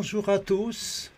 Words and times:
bonjour 0.00 0.30
à 0.30 0.38
tous. 0.38 1.10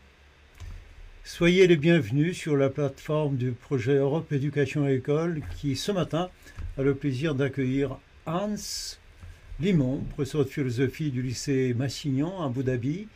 Soyez 1.22 1.68
les 1.68 1.76
bienvenus 1.76 2.36
sur 2.36 2.56
la 2.56 2.68
plateforme 2.68 3.36
du 3.36 3.52
projet 3.52 3.94
Europe 3.94 4.32
Éducation 4.32 4.88
et 4.88 4.94
École 4.94 5.40
qui, 5.56 5.76
ce 5.76 5.92
matin, 5.92 6.30
a 6.76 6.82
le 6.82 6.96
plaisir 6.96 7.36
d'accueillir 7.36 7.96
Hans 8.26 8.56
Limon, 9.60 9.98
professeur 10.14 10.44
de 10.44 10.50
philosophie 10.50 11.12
du 11.12 11.22
lycée 11.22 11.74
Massignon 11.74 12.42
à 12.42 12.46
Abu 12.46 12.64
Dhabi, 12.64 13.06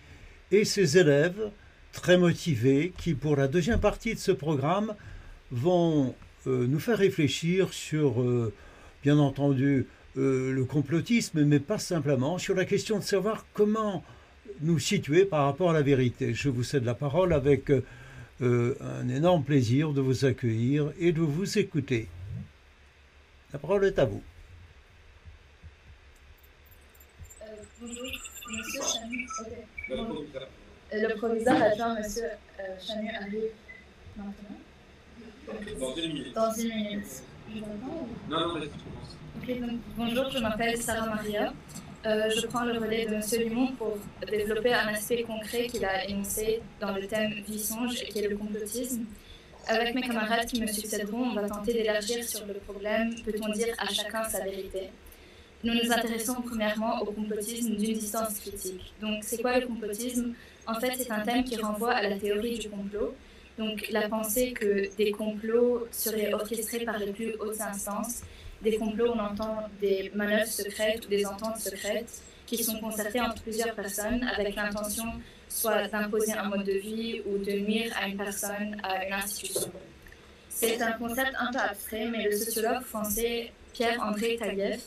et 0.52 0.64
ses 0.64 0.98
élèves 0.98 1.50
très 1.92 2.16
motivés 2.16 2.92
qui, 2.96 3.14
pour 3.14 3.34
la 3.34 3.48
deuxième 3.48 3.80
partie 3.80 4.14
de 4.14 4.20
ce 4.20 4.30
programme, 4.30 4.94
vont 5.50 6.14
euh, 6.46 6.68
nous 6.68 6.78
faire 6.78 6.98
réfléchir 6.98 7.72
sur, 7.72 8.22
euh, 8.22 8.54
bien 9.02 9.18
entendu, 9.18 9.88
euh, 10.16 10.52
le 10.52 10.64
complotisme, 10.64 11.42
mais 11.42 11.58
pas 11.58 11.80
simplement, 11.80 12.38
sur 12.38 12.54
la 12.54 12.66
question 12.66 13.00
de 13.00 13.04
savoir 13.04 13.44
comment 13.52 14.04
nous 14.60 14.78
situer 14.78 15.24
par 15.24 15.44
rapport 15.44 15.70
à 15.70 15.72
la 15.72 15.82
vérité. 15.82 16.34
Je 16.34 16.48
vous 16.48 16.62
cède 16.62 16.84
la 16.84 16.94
parole 16.94 17.32
avec 17.32 17.70
un 18.40 19.08
énorme 19.08 19.44
plaisir 19.44 19.92
de 19.92 20.00
vous 20.00 20.24
accueillir 20.24 20.92
et 20.98 21.12
de 21.12 21.20
vous 21.22 21.58
écouter. 21.58 22.08
La 23.52 23.58
parole 23.58 23.84
est 23.84 23.98
à 23.98 24.04
vous. 24.04 24.22
bonjour, 27.80 28.04
monsieur 28.50 28.80
Chanu. 28.82 29.26
Le 30.92 31.16
proviseur 31.16 31.62
adjoint, 31.62 31.94
monsieur 31.96 32.28
Chanu, 32.80 33.10
arrive 33.10 33.50
maintenant. 34.16 34.58
Dans 35.78 35.94
une 35.94 36.12
minute. 36.12 36.34
Dans 36.34 36.52
une 36.54 36.74
minute. 36.74 37.22
Non, 38.28 38.40
non, 38.40 38.54
vas-y, 38.54 38.68
tu 38.68 38.78
commences. 38.78 39.76
bonjour, 39.96 40.30
je 40.30 40.38
m'appelle 40.38 40.76
Sarah 40.76 41.06
Maria. 41.06 41.52
Euh, 42.06 42.30
je 42.30 42.46
prends 42.46 42.64
le 42.64 42.78
relais 42.78 43.04
de 43.06 43.14
M. 43.14 43.48
Limon 43.48 43.72
pour 43.72 43.98
développer 44.30 44.72
un 44.72 44.86
aspect 44.88 45.24
concret 45.24 45.66
qu'il 45.66 45.84
a 45.84 46.08
énoncé 46.08 46.60
dans 46.80 46.92
le 46.92 47.04
thème 47.06 47.32
vie-songe 47.48 48.04
qui 48.04 48.20
est 48.20 48.28
le 48.28 48.36
complotisme. 48.36 49.04
Avec 49.66 49.92
mes 49.92 50.02
camarades 50.02 50.46
qui 50.46 50.60
me 50.60 50.68
succéderont, 50.68 51.30
on 51.30 51.34
va 51.34 51.48
tenter 51.48 51.72
d'élargir 51.72 52.22
sur 52.22 52.46
le 52.46 52.54
problème 52.54 53.12
peut-on 53.24 53.48
dire 53.48 53.74
à 53.78 53.92
chacun 53.92 54.22
sa 54.22 54.44
vérité 54.44 54.90
Nous 55.64 55.74
nous 55.74 55.90
intéressons 55.90 56.42
premièrement 56.42 57.00
au 57.00 57.06
complotisme 57.06 57.74
d'une 57.74 57.94
distance 57.94 58.38
critique. 58.38 58.92
Donc, 59.00 59.24
c'est 59.24 59.42
quoi 59.42 59.58
le 59.58 59.66
complotisme? 59.66 60.32
En 60.68 60.78
fait, 60.78 60.92
c'est 60.96 61.10
un 61.10 61.20
thème 61.20 61.42
qui 61.42 61.56
renvoie 61.56 61.92
à 61.92 62.08
la 62.08 62.16
théorie 62.16 62.58
du 62.58 62.68
complot, 62.70 63.16
donc 63.58 63.84
la 63.90 64.08
pensée 64.08 64.52
que 64.52 64.94
des 64.96 65.10
complots 65.10 65.88
seraient 65.90 66.32
orchestrés 66.32 66.84
par 66.84 66.98
les 67.00 67.10
plus 67.12 67.34
hautes 67.40 67.60
instances, 67.60 68.22
des 68.70 68.76
complots, 68.78 69.12
on 69.14 69.18
entend 69.20 69.58
des 69.80 70.10
manœuvres 70.14 70.50
secrètes 70.62 71.06
ou 71.06 71.08
des 71.08 71.24
ententes 71.24 71.58
secrètes 71.58 72.22
qui 72.46 72.62
sont 72.62 72.78
concertées 72.80 73.20
entre 73.20 73.40
plusieurs 73.42 73.74
personnes 73.74 74.22
avec 74.36 74.56
l'intention 74.56 75.08
soit 75.48 75.86
d'imposer 75.86 76.32
un 76.32 76.48
mode 76.48 76.64
de 76.64 76.72
vie 76.72 77.22
ou 77.26 77.38
de 77.38 77.52
nuire 77.52 77.92
à 78.00 78.08
une 78.08 78.16
personne, 78.16 78.76
à 78.82 79.06
une 79.06 79.12
institution. 79.12 79.70
C'est 80.48 80.82
un 80.82 80.92
concept 80.92 81.32
un 81.38 81.52
peu 81.52 81.60
abstrait, 81.60 82.06
mais 82.10 82.24
le 82.24 82.36
sociologue 82.36 82.82
français 82.82 83.52
Pierre-André 83.72 84.36
Taguieff 84.36 84.82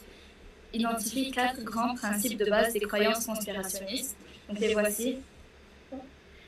identifie 0.74 1.32
quatre 1.32 1.64
grands 1.64 1.96
principes 1.96 2.38
de 2.38 2.50
base 2.50 2.74
des 2.74 2.82
croyances 2.82 3.26
conspirationnistes. 3.26 4.18
Donc 4.50 4.60
les 4.60 4.74
voici. 4.74 5.18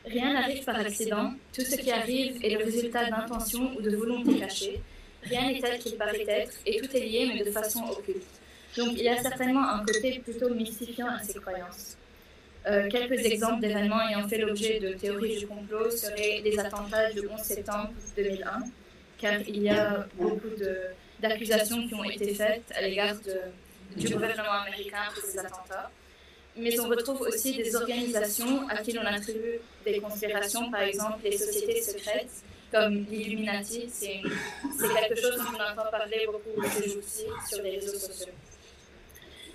Rien 0.04 0.34
n'arrive 0.34 0.64
par 0.66 0.78
accident, 0.80 1.34
tout 1.54 1.62
ce 1.62 1.76
qui 1.76 1.92
arrive 1.92 2.44
est 2.44 2.58
le 2.58 2.66
résultat 2.66 3.10
d'intentions 3.10 3.72
ou 3.78 3.82
de 3.82 3.96
volontés 3.96 4.40
cachées. 4.40 4.82
Rien 5.24 5.52
n'est 5.52 5.60
tel 5.60 5.80
qu'il 5.80 5.96
paraît 5.96 6.26
être, 6.28 6.54
et 6.66 6.80
tout 6.82 6.96
est 6.96 7.00
lié, 7.00 7.32
mais 7.34 7.44
de 7.44 7.52
façon 7.52 7.84
occulte. 7.90 8.24
Donc 8.78 8.94
il 8.94 9.04
y 9.04 9.10
a 9.10 9.22
certainement 9.22 9.68
un 9.68 9.86
côté 9.86 10.20
plutôt 10.20 10.54
mystifiant 10.54 11.08
à 11.08 11.22
ces 11.24 11.40
croyances. 11.40 11.98
Euh, 12.68 12.90
quelques 12.90 13.26
exemples 13.26 13.62
d'événements 13.62 14.08
ayant 14.08 14.28
fait 14.28 14.38
l'objet 14.38 14.80
de 14.80 14.94
théories 14.94 15.40
du 15.40 15.48
complot 15.48 15.90
seraient 15.90 16.42
les 16.44 16.60
attentats 16.60 17.12
du 17.12 17.28
11 17.28 17.40
septembre 17.40 17.92
2001, 18.16 18.62
car 19.18 19.42
il 19.48 19.64
y 19.64 19.70
a 19.70 20.08
beaucoup 20.16 20.50
d'accusations 21.20 21.88
qui 21.88 21.96
ont 21.96 22.04
été 22.04 22.34
faites 22.34 22.72
à 22.76 22.82
l'égard 22.82 23.16
du 23.96 24.08
gouvernement 24.10 24.62
américain 24.66 25.04
pour 25.14 25.24
ces 25.24 25.40
attentats 25.40 25.92
mais 26.58 26.80
on 26.80 26.90
retrouve 26.90 27.22
aussi 27.22 27.56
des 27.56 27.76
organisations 27.76 28.68
à 28.68 28.78
qui 28.78 28.92
l'on 28.92 29.06
attribue 29.06 29.60
des 29.86 30.00
conspirations, 30.00 30.70
par 30.70 30.82
exemple 30.82 31.20
les 31.24 31.38
sociétés 31.38 31.82
secrètes, 31.82 32.44
comme 32.72 33.06
l'Illuminati, 33.10 33.90
c'est 33.90 34.22
quelque 34.22 35.22
chose 35.22 35.38
dont 35.38 35.58
on 35.58 35.72
entend 35.72 35.92
parler 35.92 36.26
beaucoup 36.26 36.64
ces 36.70 36.90
jours-ci 36.90 37.24
sur 37.50 37.62
les 37.64 37.72
réseaux 37.72 38.00
sociaux. 38.00 38.34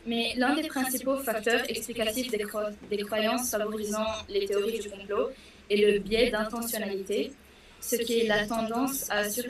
Mais 0.07 0.35
l'un 0.37 0.55
des 0.55 0.69
principaux 0.69 1.17
facteurs 1.17 1.69
explicatifs 1.69 2.31
des, 2.31 3.05
croyances 3.05 3.51
favorisant 3.51 4.07
les 4.29 4.47
théories 4.47 4.79
du 4.79 4.89
complot 4.89 5.31
est 5.69 5.77
le 5.77 5.99
biais 5.99 6.31
d'intentionnalité, 6.31 7.33
ce 7.81 7.97
qui 7.97 8.21
est 8.21 8.29
la 8.29 8.47
tendance 8.47 9.11
à 9.11 9.29
sur... 9.29 9.45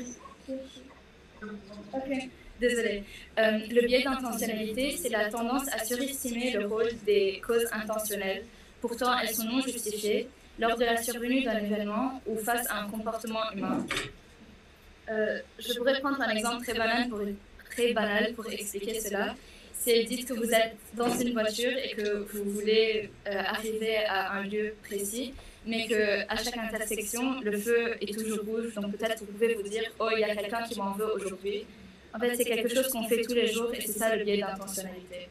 Désolée. 2.59 3.05
Euh, 3.39 3.59
le 3.71 3.87
biais 3.87 4.03
d'intentionnalité, 4.03 4.97
c'est 4.97 5.11
la 5.11 5.29
tendance 5.29 5.69
à 5.75 5.85
surestimer 5.85 6.53
le 6.53 6.67
rôle 6.67 6.89
des 7.05 7.43
causes 7.47 7.67
intentionnelles. 7.71 8.47
Pourtant, 8.81 9.19
elles 9.19 9.35
sont 9.35 9.45
non 9.45 9.61
justifiées 9.61 10.27
lors 10.59 10.77
de 10.77 10.85
la 10.85 10.97
survenue 10.97 11.43
d'un 11.43 11.59
événement 11.59 12.21
ou 12.27 12.37
face 12.37 12.67
à 12.71 12.83
un 12.83 12.89
comportement 12.89 13.51
humain. 13.53 13.85
Euh, 15.09 15.41
je 15.59 15.75
pourrais 15.75 16.01
prendre 16.01 16.21
un 16.21 16.31
exemple 16.31 16.65
très 16.65 16.75
banal 16.75 17.09
pour, 17.09 17.21
très 17.71 17.93
banal 17.93 18.33
pour 18.35 18.51
expliquer 18.51 18.99
cela. 19.01 19.35
C'est 19.73 20.03
dites 20.05 20.27
que 20.27 20.35
vous 20.35 20.53
êtes 20.53 20.77
dans 20.95 21.17
une 21.17 21.33
voiture 21.33 21.73
et 21.77 21.91
que 21.91 22.27
vous 22.33 22.51
voulez 22.51 23.11
euh, 23.29 23.43
arriver 23.47 23.99
à 24.07 24.33
un 24.33 24.43
lieu 24.43 24.75
précis, 24.83 25.33
mais 25.65 25.87
qu'à 25.87 26.37
chaque 26.37 26.57
intersection, 26.57 27.41
le 27.41 27.57
feu 27.57 27.97
est 28.01 28.13
toujours 28.13 28.45
rouge. 28.45 28.75
Donc 28.75 28.97
peut-être 28.97 29.21
vous 29.21 29.27
pouvez 29.27 29.55
vous 29.55 29.69
dire, 29.69 29.85
oh, 30.01 30.09
il 30.13 30.21
y 30.21 30.25
a 30.25 30.35
quelqu'un 30.35 30.63
qui 30.65 30.77
m'en 30.79 30.93
veut 30.93 31.13
aujourd'hui. 31.15 31.67
En 32.15 32.19
fait, 32.19 32.35
c'est 32.35 32.45
quelque 32.45 32.75
chose 32.75 32.89
qu'on 32.89 33.07
fait 33.07 33.23
tous 33.23 33.35
les 33.35 33.47
jours 33.47 33.73
et 33.75 33.81
c'est 33.81 33.99
ça 33.99 34.17
le 34.17 34.25
biais 34.25 34.39
d'intentionnalité. 34.39 35.29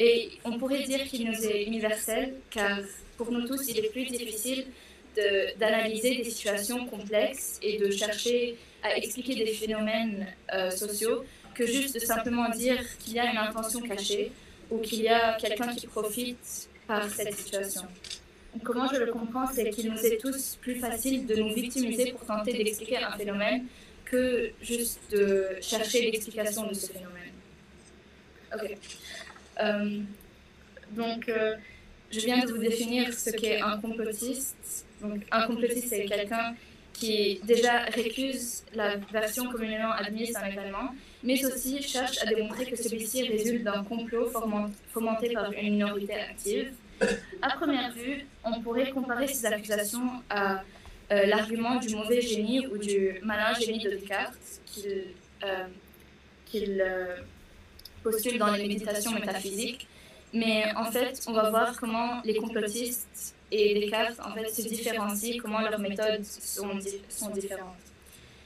Et 0.00 0.30
on 0.46 0.58
pourrait 0.58 0.82
dire 0.84 1.04
qu'il 1.04 1.30
nous 1.30 1.44
est 1.44 1.64
universel, 1.64 2.34
car 2.50 2.78
pour 3.18 3.30
nous 3.30 3.46
tous, 3.46 3.68
il 3.68 3.78
est 3.78 3.90
plus 3.90 4.06
difficile 4.06 4.64
d'analyser 5.58 6.16
des 6.16 6.30
situations 6.30 6.86
complexes 6.86 7.58
et 7.62 7.78
de 7.78 7.90
chercher 7.90 8.56
à 8.82 8.96
expliquer 8.96 9.34
des 9.34 9.52
phénomènes 9.52 10.26
euh, 10.54 10.70
sociaux 10.70 11.24
que 11.54 11.66
juste 11.66 11.94
de 11.94 12.00
simplement 12.00 12.48
dire 12.48 12.78
qu'il 12.98 13.12
y 13.14 13.18
a 13.18 13.30
une 13.30 13.36
intention 13.36 13.80
cachée 13.80 14.32
ou 14.70 14.78
qu'il 14.78 15.02
y 15.02 15.08
a 15.08 15.34
quelqu'un 15.34 15.74
qui 15.74 15.86
profite 15.86 16.68
par 16.86 17.10
cette 17.10 17.34
situation. 17.34 17.82
comment 18.64 18.88
je 18.88 19.00
le 19.00 19.12
comprends, 19.12 19.46
c'est 19.52 19.68
qu'il 19.68 19.90
nous 19.92 19.98
est 19.98 20.16
tous 20.16 20.56
plus 20.62 20.76
facile 20.76 21.26
de 21.26 21.34
nous 21.34 21.52
victimiser 21.52 22.12
pour 22.12 22.24
tenter 22.24 22.52
d'expliquer 22.54 22.98
un 22.98 23.12
phénomène 23.18 23.66
que 24.06 24.50
juste 24.62 25.00
de 25.10 25.48
chercher 25.60 26.10
l'explication 26.10 26.66
de 26.66 26.74
ce 26.74 26.86
phénomène. 26.86 27.34
Ok. 28.54 28.78
Euh, 29.62 30.00
donc, 30.92 31.28
euh, 31.28 31.54
je 32.10 32.20
viens 32.20 32.44
de 32.44 32.52
vous 32.52 32.58
définir 32.58 33.12
ce 33.14 33.30
qu'est 33.30 33.60
un 33.60 33.78
complotiste. 33.78 34.86
Donc, 35.00 35.22
un 35.30 35.46
complotiste, 35.46 35.88
c'est 35.88 36.04
quelqu'un 36.04 36.54
qui 36.92 37.40
déjà 37.44 37.78
récuse 37.84 38.64
la 38.74 38.96
version 38.96 39.50
communément 39.50 39.92
admise 39.92 40.32
d'un 40.32 40.46
événement, 40.46 40.94
mais 41.22 41.42
aussi 41.46 41.80
cherche 41.80 42.18
à 42.22 42.26
démontrer 42.26 42.66
que 42.66 42.76
celui-ci 42.76 43.26
résulte 43.26 43.64
d'un 43.64 43.84
complot 43.84 44.30
fomenté 44.92 45.30
par 45.32 45.52
une 45.52 45.72
minorité 45.72 46.14
active. 46.14 46.72
À 47.40 47.56
première 47.56 47.92
vue, 47.92 48.26
on 48.44 48.60
pourrait 48.60 48.90
comparer 48.90 49.26
ces 49.26 49.46
accusations 49.46 50.22
à 50.28 50.62
euh, 51.12 51.26
l'argument 51.26 51.76
du 51.76 51.94
mauvais 51.96 52.20
génie 52.20 52.66
ou 52.66 52.76
du 52.76 53.18
malin 53.22 53.54
génie 53.54 53.82
de 53.82 53.90
Descartes 53.90 54.60
qu'il 56.44 56.84
postule 58.02 58.38
dans 58.38 58.52
les 58.52 58.66
méditations 58.66 59.12
métaphysiques. 59.12 59.86
Mais 60.32 60.64
en 60.76 60.90
fait, 60.90 61.20
on 61.26 61.32
va 61.32 61.50
voir 61.50 61.78
comment 61.78 62.20
les 62.24 62.36
complotistes 62.36 63.34
et 63.50 63.74
Descartes 63.74 64.20
en 64.20 64.32
fait, 64.32 64.48
se 64.48 64.62
différencient, 64.62 65.38
comment 65.42 65.60
leurs 65.60 65.78
méthodes 65.78 66.24
sont, 66.24 66.78
sont 67.08 67.30
différentes. 67.30 67.76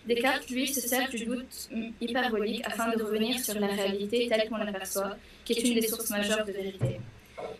Descartes, 0.06 0.48
lui, 0.50 0.66
se 0.66 0.80
sert 0.80 1.08
du 1.08 1.24
doute 1.24 1.68
hyperbolique 2.00 2.62
afin 2.66 2.94
de 2.94 3.02
revenir 3.02 3.38
sur 3.38 3.58
la 3.58 3.68
réalité 3.68 4.28
telle 4.28 4.48
qu'on 4.48 4.56
l'aperçoit, 4.56 5.16
qui 5.44 5.54
est 5.54 5.62
une 5.62 5.74
des 5.74 5.86
sources 5.86 6.10
majeures 6.10 6.44
de 6.44 6.52
vérité. 6.52 7.00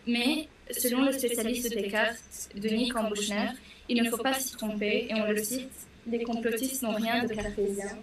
Mais, 0.07 0.47
selon 0.71 1.03
le 1.03 1.11
spécialiste 1.11 1.71
de 1.71 1.75
Descartes, 1.81 2.49
Denis 2.55 2.89
Cambouchner, 2.89 3.49
il 3.89 4.01
ne 4.01 4.09
faut 4.09 4.17
pas 4.17 4.33
s'y 4.33 4.55
tromper, 4.55 5.07
et 5.09 5.13
on 5.15 5.25
le 5.25 5.43
cite, 5.43 5.71
les 6.07 6.23
complotistes 6.23 6.83
n'ont 6.83 6.93
rien 6.93 7.23
de 7.23 7.33
cartésien. 7.33 7.97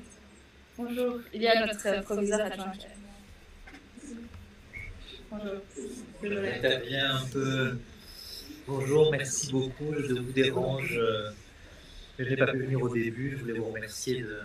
Bonjour, 0.76 1.20
il 1.32 1.42
y 1.42 1.48
a 1.48 1.66
notre 1.66 2.02
proviseur 2.02 2.40
adjoint. 2.40 2.72
Bonjour. 5.32 5.62
bien 6.86 7.16
un 7.16 7.26
peu. 7.32 7.78
Bonjour, 8.66 9.10
merci 9.10 9.50
beaucoup. 9.50 9.94
Je 9.94 10.12
vous 10.12 10.32
dérange. 10.32 11.00
Je 12.18 12.24
n'ai 12.24 12.36
pas 12.36 12.52
pu 12.52 12.58
venir 12.58 12.82
au 12.82 12.90
début. 12.90 13.30
Je 13.30 13.36
voulais 13.36 13.58
vous 13.58 13.64
remercier 13.64 14.20
de 14.20 14.38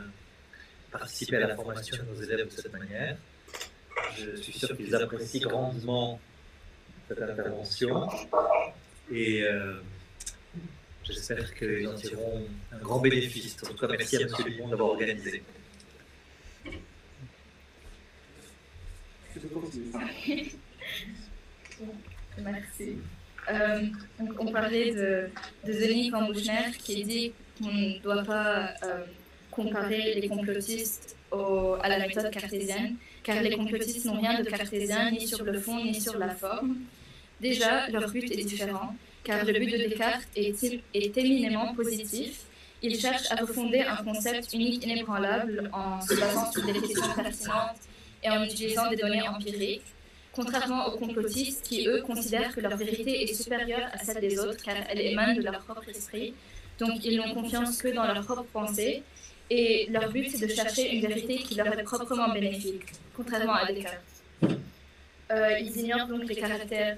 participer 0.89 1.35
à 1.35 1.47
la 1.47 1.55
formation 1.55 1.97
de 1.97 2.03
nos 2.03 2.21
élèves 2.21 2.47
de 2.47 2.51
cette 2.51 2.71
manière. 2.71 3.17
Je 4.17 4.37
suis 4.37 4.53
sûr 4.53 4.77
qu'ils 4.77 4.95
apprécient 4.95 5.49
grandement 5.49 6.21
cette 7.09 7.21
intervention. 7.21 8.07
Et. 9.11 9.43
Euh, 9.43 9.73
j'espère 11.03 11.53
qu'ils 11.53 11.87
en 11.87 11.95
tireront 11.95 12.47
un 12.71 12.77
grand 12.77 12.99
bénéfice. 12.99 13.57
En 13.63 13.73
tout 13.73 13.75
cas, 13.75 13.87
merci 13.87 14.15
à 14.15 14.21
M. 14.21 14.29
Dumont 14.45 14.69
d'avoir 14.69 14.89
organisé. 14.91 15.43
Merci. 22.39 22.97
Euh, 23.49 23.81
on 24.39 24.51
parlait 24.51 24.93
de, 24.93 25.29
de 25.65 25.73
Denis 25.73 26.11
Kambouchner 26.11 26.71
qui 26.77 27.03
dit 27.03 27.33
qu'on 27.59 27.71
ne 27.71 27.99
doit 27.99 28.23
pas 28.23 28.73
euh, 28.83 29.05
comparer 29.51 30.19
les 30.19 30.27
complotistes 30.27 31.15
à 31.31 31.89
la 31.89 31.99
méthode 31.99 32.29
cartésienne, 32.31 32.95
car 33.23 33.41
les 33.41 33.55
complotistes 33.55 34.05
n'ont 34.05 34.19
rien 34.19 34.39
de 34.39 34.49
cartésien 34.49 35.11
ni 35.11 35.27
sur 35.27 35.43
le 35.43 35.59
fond 35.59 35.83
ni 35.83 35.99
sur 35.99 36.17
la 36.17 36.29
forme. 36.29 36.77
Déjà, 37.41 37.89
leur 37.89 38.09
but 38.09 38.31
est 38.31 38.43
différent, 38.43 38.95
car 39.23 39.45
le 39.45 39.53
but 39.53 39.71
de 39.71 39.77
Descartes 39.77 40.27
est, 40.35 41.17
éminemment 41.17 41.75
positif. 41.75 42.43
Il 42.81 42.99
cherche 42.99 43.31
à 43.31 43.35
refonder 43.35 43.81
un 43.81 43.97
concept 43.97 44.53
unique 44.53 44.83
inébranlable 44.85 45.69
en 45.73 45.99
se 46.01 46.13
basant 46.19 46.51
sur 46.51 46.65
des 46.65 46.73
questions 46.79 47.13
pertinentes 47.15 47.81
et 48.23 48.29
en 48.29 48.43
utilisant 48.43 48.89
des 48.89 48.95
données 48.95 49.27
empiriques, 49.27 49.83
contrairement 50.37 50.87
aux 50.87 50.97
complotistes 50.97 51.63
qui, 51.67 51.87
eux, 51.87 52.01
considèrent 52.09 52.53
que 52.55 52.61
leur 52.61 52.75
vérité 52.77 53.23
est 53.23 53.33
supérieure 53.33 53.87
à 53.91 53.97
celle 53.97 54.21
des 54.21 54.37
autres 54.39 54.61
car 54.63 54.75
elle 54.89 55.01
émane 55.01 55.35
de 55.37 55.41
leur 55.41 55.59
propre 55.65 55.89
esprit. 55.89 56.33
Donc 56.79 57.03
ils 57.03 57.17
n'ont 57.17 57.33
confiance 57.33 57.81
que 57.81 57.89
dans 57.97 58.05
leur 58.05 58.23
propre 58.23 58.45
pensée 58.59 59.01
et 59.49 59.87
leur 59.89 60.07
but 60.11 60.29
c'est 60.29 60.45
de 60.45 60.51
chercher 60.59 60.83
une 60.93 61.01
vérité 61.07 61.35
qui 61.37 61.55
leur 61.55 61.67
est 61.67 61.83
proprement 61.83 62.29
bénéfique, 62.37 62.87
contrairement 63.15 63.55
à 63.55 63.65
Descartes. 63.65 64.13
Euh, 65.29 65.59
ils 65.59 65.75
ignorent 65.81 66.07
donc 66.07 66.23
le 66.29 66.35
caractère 66.35 66.97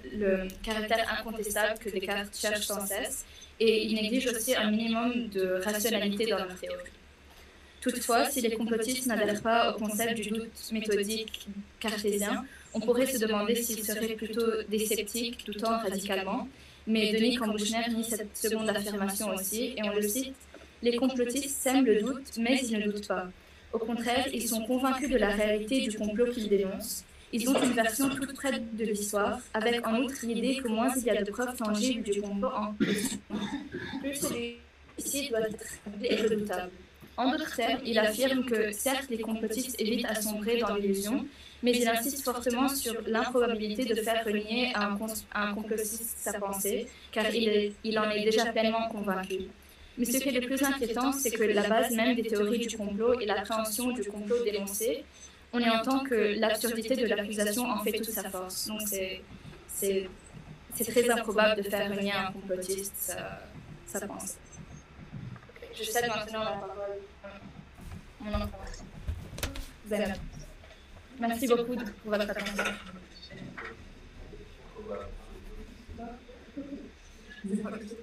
incontestable 1.18 1.80
que 1.80 1.90
Descartes 1.90 2.36
cherche 2.44 2.66
sans 2.72 2.86
cesse 2.86 3.26
et 3.60 3.86
ils 3.86 3.96
négligent 3.96 4.32
aussi 4.36 4.54
un 4.56 4.70
minimum 4.70 5.30
de 5.30 5.62
rationalité 5.64 6.26
dans 6.26 6.38
leur 6.38 6.60
théorie. 6.60 6.99
Toutefois, 7.82 8.30
si 8.30 8.42
les 8.42 8.52
complotistes 8.52 9.08
n'adhèrent 9.08 9.42
pas 9.42 9.72
au 9.72 9.80
concept 9.80 10.16
du 10.16 10.30
doute 10.30 10.72
méthodique 10.72 11.48
cartésien, 11.80 12.46
on 12.74 12.80
pourrait 12.80 13.06
se 13.06 13.18
demander 13.18 13.56
s'ils 13.56 13.84
seraient 13.84 14.16
plutôt 14.16 14.64
des 14.68 14.86
sceptiques, 14.86 15.46
doutant 15.46 15.80
radicalement. 15.80 16.48
Mais 16.88 17.12
Denis 17.14 17.36
Cambouchner 17.36 17.88
nie 17.96 18.04
cette 18.04 18.36
seconde 18.36 18.70
affirmation 18.70 19.30
aussi, 19.34 19.76
et 19.78 19.84
on 19.84 19.94
le 19.94 20.02
cite 20.02 20.36
Les 20.82 20.96
complotistes 20.98 21.62
sèment 21.62 21.86
le 21.86 22.02
doute, 22.02 22.38
mais 22.38 22.60
ils 22.64 22.78
ne 22.78 22.92
doutent 22.92 23.08
pas. 23.08 23.28
Au 23.72 23.80
contraire, 23.80 24.28
ils 24.34 24.48
sont 24.48 24.66
convaincus 24.66 25.10
de 25.10 25.18
la 25.18 25.30
réalité 25.30 25.82
du 25.82 25.98
complot 25.98 26.32
qu'ils 26.32 26.50
dénoncent. 26.50 27.04
Ils 27.32 27.48
ont 27.48 27.62
une 27.62 27.74
version 27.74 28.10
toute 28.10 28.34
près 28.34 28.60
de 28.60 28.86
l'histoire, 28.86 29.40
avec 29.54 29.86
en 29.86 30.02
outre 30.02 30.16
l'idée 30.24 30.58
que 30.58 30.68
moins 30.68 30.92
il 30.98 31.04
y 31.04 31.10
a 31.12 31.22
de 31.22 31.30
preuves 31.30 31.56
tangibles 31.56 32.04
du 32.04 32.22
complot 32.22 32.50
en 32.50 32.74
question, 32.74 33.20
plus 34.02 34.16
celui-ci 34.16 35.30
doit 35.30 35.42
être 35.42 36.24
redoutable. 36.24 36.72
En 37.20 37.32
d'autres 37.32 37.54
termes, 37.54 37.82
il 37.86 38.00
affirme 38.00 38.46
que 38.46 38.72
certes 38.72 39.10
les 39.10 39.20
complotistes 39.20 39.76
évitent 39.78 40.06
à 40.06 40.16
sombrer 40.16 40.58
dans 40.60 40.74
l'illusion, 40.76 41.26
mais 41.62 41.74
il 41.74 41.86
insiste 41.86 42.24
fortement 42.24 42.70
sur 42.70 42.94
l'improbabilité 43.06 43.84
de 43.84 43.96
faire 43.96 44.24
renier 44.24 44.72
à 44.74 44.98
un, 45.34 45.54
complotiste 45.54 46.18
sa 46.18 46.40
pensée, 46.40 46.88
car 47.12 47.26
il, 47.36 48.00
en 48.00 48.10
est 48.10 48.24
déjà 48.24 48.46
pleinement 48.46 48.88
convaincu. 48.88 49.40
Mais 49.98 50.06
ce 50.06 50.18
qui 50.18 50.30
est 50.30 50.40
le 50.40 50.48
plus 50.48 50.64
inquiétant, 50.64 51.12
c'est 51.12 51.32
que 51.32 51.44
la 51.44 51.68
base 51.68 51.94
même 51.94 52.16
des 52.16 52.24
théories 52.24 52.66
du 52.66 52.78
complot 52.78 53.20
et 53.20 53.26
l'appréhension 53.26 53.92
du 53.92 54.04
complot 54.06 54.42
dénoncé, 54.46 55.04
on 55.52 55.60
y 55.60 55.70
entend 55.70 56.06
que 56.06 56.40
l'absurdité 56.40 56.96
de 56.96 57.06
l'accusation 57.06 57.70
en 57.70 57.84
fait 57.84 57.98
toute 57.98 58.12
sa 58.12 58.30
force. 58.30 58.68
Donc 58.68 58.80
c'est 59.68 60.86
très 60.88 61.10
improbable 61.10 61.62
de 61.62 61.70
faire 61.70 61.94
renier 61.94 62.14
à 62.14 62.30
un 62.30 62.32
complotiste 62.32 63.18
sa 63.88 64.08
pensée. 64.08 64.38
Je 65.80 65.86
cède 65.86 66.08
maintenant 66.08 66.44
la 66.44 66.52
parole. 66.52 67.00
mon 68.20 68.36
enfant. 68.36 68.60
Merci 71.20 71.48
beaucoup 71.48 71.76
pour 71.76 72.12
votre 72.12 72.30
attention. 72.30 72.64
Et 77.52 77.99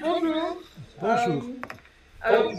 Bonjour. 0.00 0.62
Bonjour. 1.00 1.44
Euh, 1.44 1.68
alors, 2.22 2.52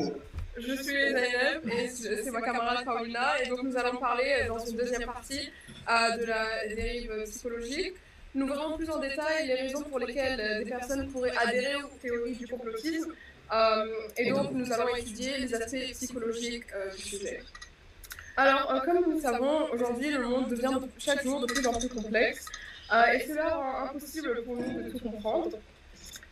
je 0.58 0.74
suis 0.74 0.84
Zainab 0.84 1.68
et 1.72 1.88
c'est 1.88 2.30
ma 2.30 2.42
camarade 2.42 2.86
Paulina 2.86 3.42
et 3.42 3.50
donc 3.50 3.64
nous 3.64 3.76
allons 3.76 3.98
parler 3.98 4.46
dans 4.48 4.60
une 4.64 4.78
deuxième 4.78 5.06
partie 5.06 5.50
euh, 5.90 6.18
de 6.18 6.26
la 6.26 6.68
dérive 6.68 7.24
psychologique. 7.26 7.94
Nous 8.36 8.46
verrons 8.46 8.78
plus 8.78 8.90
en 8.92 9.00
détail 9.00 9.48
les 9.48 9.56
raisons 9.56 9.82
pour 9.84 9.98
lesquelles 9.98 10.64
des 10.64 10.70
personnes 10.70 11.10
pourraient 11.12 11.36
adhérer 11.36 11.76
aux 11.78 11.98
théories 12.00 12.36
du 12.36 12.48
complotisme 12.48 13.12
euh, 13.52 13.86
et 14.18 14.30
donc 14.30 14.52
nous 14.52 14.72
allons 14.72 14.96
étudier 14.96 15.40
les 15.40 15.54
aspects 15.56 15.92
psychologiques 15.94 16.68
du 16.96 17.02
sujet. 17.02 17.42
Alors, 18.38 18.84
comme 18.86 19.02
nous 19.02 19.16
le 19.16 19.20
savons, 19.20 19.68
aujourd'hui 19.72 20.12
le 20.12 20.28
monde 20.28 20.48
devient 20.50 20.80
chaque 21.00 21.24
jour 21.24 21.42
de 21.42 21.52
plus 21.52 21.66
en 21.66 21.74
plus 21.74 21.90
complexe 21.90 22.46
et 23.14 23.20
cela 23.28 23.56
rend 23.56 23.90
impossible 23.90 24.44
pour 24.44 24.58
nous 24.58 24.84
de 24.84 24.90
tout 24.92 25.00
comprendre. 25.00 25.58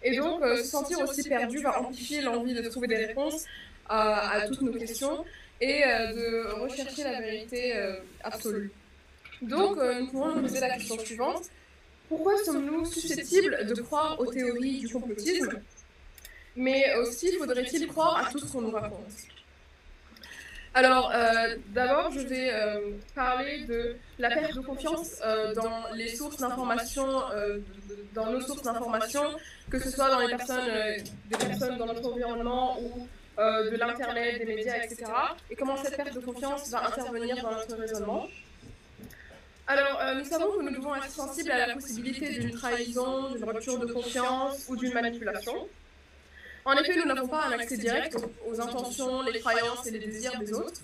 Et 0.04 0.16
donc, 0.16 0.42
euh, 0.42 0.58
se 0.58 0.64
sentir 0.64 1.00
aussi 1.00 1.28
perdu 1.28 1.62
va 1.62 1.80
amplifier 1.82 2.22
l'envie 2.22 2.54
de 2.54 2.68
trouver 2.70 2.88
des 2.88 3.06
réponses 3.06 3.46
à, 3.88 4.46
toutes 4.48 4.62
nos 4.62 4.74
questions 4.74 5.26
et 5.60 5.84
euh, 5.84 6.14
de 6.14 6.62
rechercher 6.62 7.04
la 7.04 7.20
vérité 7.22 7.76
euh, 7.76 7.96
absolue. 8.24 8.72
Donc, 9.42 9.78
nous 9.78 10.08
pouvons 10.08 10.36
nous 10.36 10.42
poser 10.42 10.60
la 10.60 10.76
question 10.76 10.98
suivante. 11.00 11.44
Pourquoi 12.08 12.38
sommes-nous 12.44 12.86
susceptibles 12.86 13.66
de 13.66 13.82
croire 13.82 14.20
aux 14.20 14.26
théories 14.26 14.80
du 14.80 14.90
complotisme? 14.90 15.62
Mais 16.56 16.96
aussi, 16.96 17.32
faudrait-il 17.38 17.88
croire 17.88 18.18
à 18.18 18.32
tout 18.32 18.40
ce 18.40 18.52
qu'on 18.52 18.62
nous 18.62 18.72
raconte 18.72 19.14
alors, 20.74 21.12
d'abord, 21.70 22.12
je 22.12 22.20
vais 22.20 22.52
parler 23.16 23.66
de 23.66 23.96
la 24.18 24.30
perte 24.30 24.56
de 24.56 24.62
confiance 24.62 25.20
dans 25.56 25.94
les 25.96 26.16
sources 26.16 26.38
d'information, 26.38 27.06
dans 28.14 28.32
nos 28.32 28.42
sources 28.42 28.64
d'information, 28.64 29.24
que 29.70 29.80
ce 29.80 29.90
soit 29.90 30.10
dans 30.10 30.20
les 30.20 30.28
personnes, 30.28 30.70
euh, 30.70 30.98
des 31.26 31.38
personnes 31.38 31.78
dans 31.78 31.86
notre 31.86 32.12
environnement 32.12 32.80
ou 32.82 33.08
euh, 33.38 33.72
de 33.72 33.78
l'Internet, 33.78 34.40
des 34.40 34.46
médias, 34.46 34.78
etc. 34.84 35.06
Et 35.50 35.56
comment 35.56 35.78
cette 35.78 35.96
perte 35.96 36.14
de 36.14 36.20
confiance 36.20 36.70
va 36.70 36.88
intervenir 36.88 37.42
dans 37.42 37.52
notre 37.52 37.76
raisonnement? 37.76 38.28
Alors, 39.68 40.00
euh, 40.02 40.16
nous 40.16 40.26
savons 40.26 40.52
que 40.58 40.64
nous 40.64 40.76
devons 40.76 40.96
être 40.96 41.10
sensibles 41.10 41.52
à 41.52 41.68
la 41.68 41.74
possibilité 41.74 42.40
d'une 42.40 42.52
trahison, 42.52 43.32
d'une 43.32 43.44
rupture 43.44 43.78
de 43.78 43.94
confiance 43.94 44.66
ou 44.68 44.76
d'une 44.76 44.94
manipulation. 44.94 45.68
En 46.70 46.78
effet, 46.82 46.96
nous 46.96 47.06
n'avons 47.06 47.28
pas 47.28 47.46
un 47.46 47.52
accès 47.52 47.78
direct 47.78 48.16
aux, 48.48 48.62
intentions, 48.62 49.22
les 49.24 49.40
croyances 49.40 49.86
et 49.88 49.92
les 49.92 50.00
désirs 50.00 50.38
des 50.40 50.54
autres. 50.54 50.82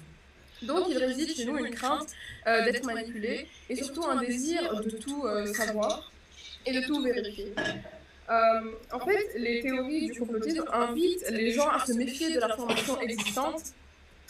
Donc, 0.62 0.88
il 0.90 0.98
réside 0.98 1.36
chez 1.36 1.46
nous 1.46 1.58
une 1.58 1.70
crainte 1.70 2.10
d'être 2.46 2.86
manipulé 2.86 3.48
et 3.70 3.76
surtout 3.76 4.04
un 4.06 4.18
désir 4.22 4.60
de 4.82 4.90
tout 4.90 5.26
savoir 5.54 6.12
et 6.66 6.74
de 6.74 6.82
tout 6.88 7.02
vérifier. 7.04 7.54
Euh, 8.30 8.72
en 8.92 9.00
fait, 9.00 9.38
les 9.38 9.62
théories 9.62 10.10
du 10.10 10.20
complotisme 10.20 10.66
invitent 10.74 11.30
les 11.30 11.52
gens 11.52 11.70
à 11.70 11.86
se 11.86 11.94
méfier 11.94 12.34
de 12.34 12.40
l'information 12.40 13.00
existante 13.02 13.62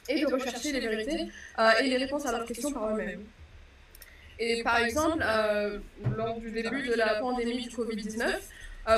et 0.10 0.20
de 0.20 0.26
rechercher 0.32 0.74
les 0.74 0.82
vérités 0.82 1.30
euh, 1.60 1.72
et 1.82 1.88
les 1.88 1.98
réponses 1.98 2.26
à 2.26 2.32
leurs 2.32 2.46
questions 2.46 2.74
par 2.74 2.94
eux-mêmes. 2.94 3.24
Et 4.38 4.64
par 4.64 4.80
exemple, 4.80 5.24
euh, 5.24 5.80
lors 6.18 6.38
du 6.40 6.52
début 6.52 6.88
de 6.88 6.94
la 6.94 7.16
pandémie 7.22 7.64
du 7.64 7.70
Covid-19, 7.70 8.36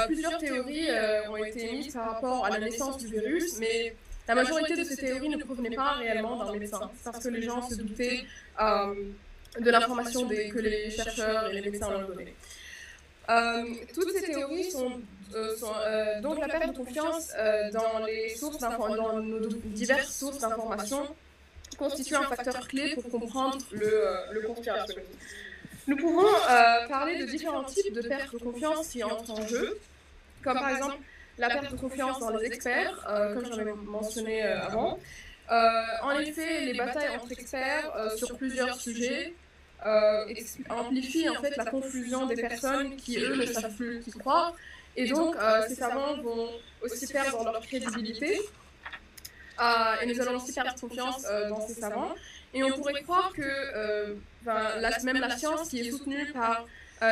plusieurs 0.05 0.37
théories 0.37 0.87
ont 1.29 1.37
été 1.37 1.69
émises 1.69 1.93
par 1.93 2.13
rapport 2.13 2.45
à 2.45 2.49
la 2.51 2.59
naissance 2.59 2.97
du 2.97 3.07
virus, 3.07 3.57
mais 3.59 3.95
la 4.27 4.35
majorité 4.35 4.75
de 4.75 4.83
ces 4.83 4.97
théories 4.97 5.29
ne 5.29 5.43
provenaient 5.43 5.75
pas 5.75 5.93
réellement 5.93 6.43
d'un 6.43 6.51
médecin, 6.53 6.91
parce 7.03 7.23
que 7.23 7.29
les 7.29 7.41
gens 7.41 7.61
se 7.67 7.75
doutaient 7.75 8.25
de 8.59 9.71
l'information 9.71 10.27
que 10.27 10.59
les 10.59 10.89
chercheurs 10.91 11.49
et 11.49 11.53
les 11.53 11.69
médecins 11.69 11.89
leur 11.91 12.07
donnaient. 12.07 12.35
Euh, 13.29 13.63
toutes 13.93 14.11
ces 14.13 14.21
théories 14.21 14.71
sont, 14.71 15.01
euh, 15.35 15.55
euh, 15.63 16.21
donc 16.21 16.39
la 16.39 16.47
perte 16.47 16.71
de 16.71 16.77
confiance 16.77 17.33
dans 17.73 18.05
les 18.05 18.35
sources 18.35 18.59
dans 18.59 19.19
nos 19.19 19.47
diverses 19.65 20.15
sources 20.15 20.39
d'information 20.39 21.05
constitue 21.77 22.15
un 22.15 22.23
facteur 22.23 22.67
clé 22.67 22.95
pour 22.95 23.19
comprendre 23.19 23.57
le, 23.71 24.33
le 24.33 24.41
conspirationnisme. 24.41 25.01
Nous 25.87 25.95
pouvons 25.95 26.27
parler 26.89 27.17
de 27.17 27.25
différents 27.25 27.63
types 27.63 27.93
de 27.93 28.01
perte 28.01 28.33
de 28.33 28.39
confiance 28.39 28.89
qui 28.89 29.03
entrent 29.03 29.31
en 29.31 29.47
jeu, 29.47 29.79
comme 30.43 30.59
par 30.59 30.69
exemple 30.69 30.97
la 31.37 31.49
perte 31.49 31.71
de 31.71 31.77
confiance 31.77 32.19
dans 32.19 32.31
les 32.31 32.45
experts, 32.45 33.05
comme 33.33 33.45
j'avais 33.45 33.73
mentionné 33.73 34.41
avant, 34.43 34.99
en 35.49 36.11
effet, 36.19 36.65
les 36.65 36.73
batailles 36.73 37.15
entre 37.15 37.31
experts 37.31 37.91
sur 38.17 38.37
plusieurs 38.37 38.79
sujets 38.79 39.33
amplifient 40.69 41.29
en 41.29 41.35
fait 41.35 41.55
la 41.55 41.65
confusion 41.65 42.25
des 42.25 42.35
personnes 42.35 42.95
qui, 42.97 43.17
eux, 43.19 43.35
ne 43.35 43.45
savent 43.45 43.75
plus 43.75 44.01
qui 44.01 44.11
croire. 44.11 44.53
Et 44.95 45.07
donc, 45.07 45.35
ces 45.67 45.75
savants 45.75 46.17
vont 46.21 46.49
aussi 46.81 47.07
perdre 47.07 47.43
leur 47.45 47.61
crédibilité. 47.61 48.41
et 50.01 50.05
nous 50.05 50.21
allons 50.21 50.35
aussi 50.37 50.53
perdre 50.53 50.79
confiance 50.79 51.23
dans 51.49 51.61
ces 51.65 51.75
savants. 51.75 52.13
Et 52.57 52.63
on 52.63 52.71
pourrait 52.71 53.03
croire 53.03 53.31
que 53.33 54.17
la, 54.45 54.99
même 55.03 55.19
la 55.19 55.37
science 55.37 55.69
qui 55.69 55.81
est 55.81 55.91
soutenue 55.91 56.31
par 56.31 56.65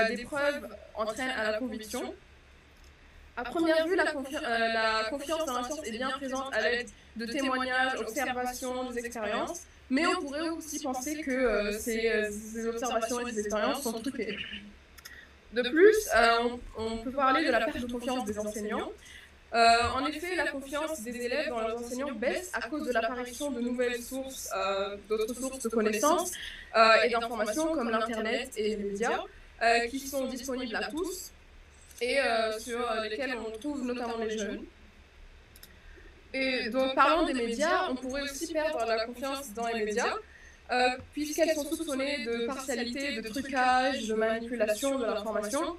des 0.09 0.23
preuves 0.23 0.67
entraîne 0.95 1.29
à 1.29 1.51
la 1.51 1.57
conviction. 1.59 2.13
À 3.37 3.43
première 3.43 3.85
vue, 3.85 3.95
la, 3.95 4.05
confiance 5.09 5.45
dans 5.45 5.57
la 5.57 5.63
science 5.63 5.85
est 5.85 5.91
bien 5.91 6.09
présente 6.11 6.53
à 6.53 6.61
l'aide 6.61 6.87
de 7.17 7.25
témoignages, 7.25 7.99
observations, 7.99 8.91
des 8.91 8.99
expériences, 8.99 9.63
mais 9.89 10.05
on 10.05 10.21
pourrait 10.21 10.49
aussi 10.49 10.79
penser 10.81 11.21
que 11.21 11.71
ces, 11.77 12.67
observations 12.67 13.27
et 13.27 13.31
ces 13.31 13.39
expériences 13.41 13.83
sont 13.83 13.93
truquées. 13.93 14.37
De 15.53 15.61
plus, 15.69 16.09
on, 16.77 16.97
peut 16.99 17.11
parler 17.11 17.45
de 17.45 17.51
la 17.51 17.65
perte 17.65 17.79
de 17.79 17.91
confiance 17.91 18.25
des 18.25 18.39
enseignants. 18.39 18.91
En 19.55 20.05
effet, 20.05 20.35
la 20.35 20.47
confiance 20.47 21.01
des 21.01 21.15
élèves 21.15 21.49
dans 21.49 21.61
leurs 21.61 21.77
enseignants 21.77 22.13
baisse 22.13 22.51
à 22.53 22.67
cause 22.67 22.85
de 22.85 22.91
l'apparition 22.91 23.51
de 23.51 23.61
nouvelles 23.61 24.01
sources, 24.01 24.49
d'autres 25.07 25.33
sources 25.33 25.59
de 25.59 25.69
connaissances 25.69 26.31
et 27.03 27.09
d'informations 27.09 27.73
comme 27.73 27.89
l'Internet 27.89 28.51
et 28.57 28.75
les 28.75 28.77
médias. 28.77 29.19
Euh, 29.61 29.87
qui 29.87 29.99
sont 29.99 30.25
disponibles 30.25 30.75
à 30.75 30.89
tous 30.89 31.31
et 32.01 32.19
euh, 32.19 32.59
sur 32.59 32.77
lesquels 33.03 33.35
on 33.37 33.57
trouve 33.57 33.85
notamment 33.85 34.17
les 34.17 34.37
jeunes. 34.37 34.65
Et 36.33 36.69
donc, 36.69 36.93
parlant 36.93 37.25
des 37.25 37.33
médias, 37.33 37.89
on 37.89 37.95
pourrait 37.95 38.23
aussi 38.23 38.51
perdre 38.51 38.85
la 38.85 39.05
confiance 39.05 39.53
dans 39.53 39.67
les 39.67 39.85
médias, 39.85 40.13
euh, 40.71 40.89
puisqu'elles 41.13 41.55
sont 41.55 41.63
soupçonnées 41.63 42.25
de 42.25 42.45
partialité, 42.47 43.21
de 43.21 43.29
trucage, 43.29 44.09
de 44.09 44.13
manipulation 44.13 44.99
de 44.99 45.05
l'information. 45.05 45.77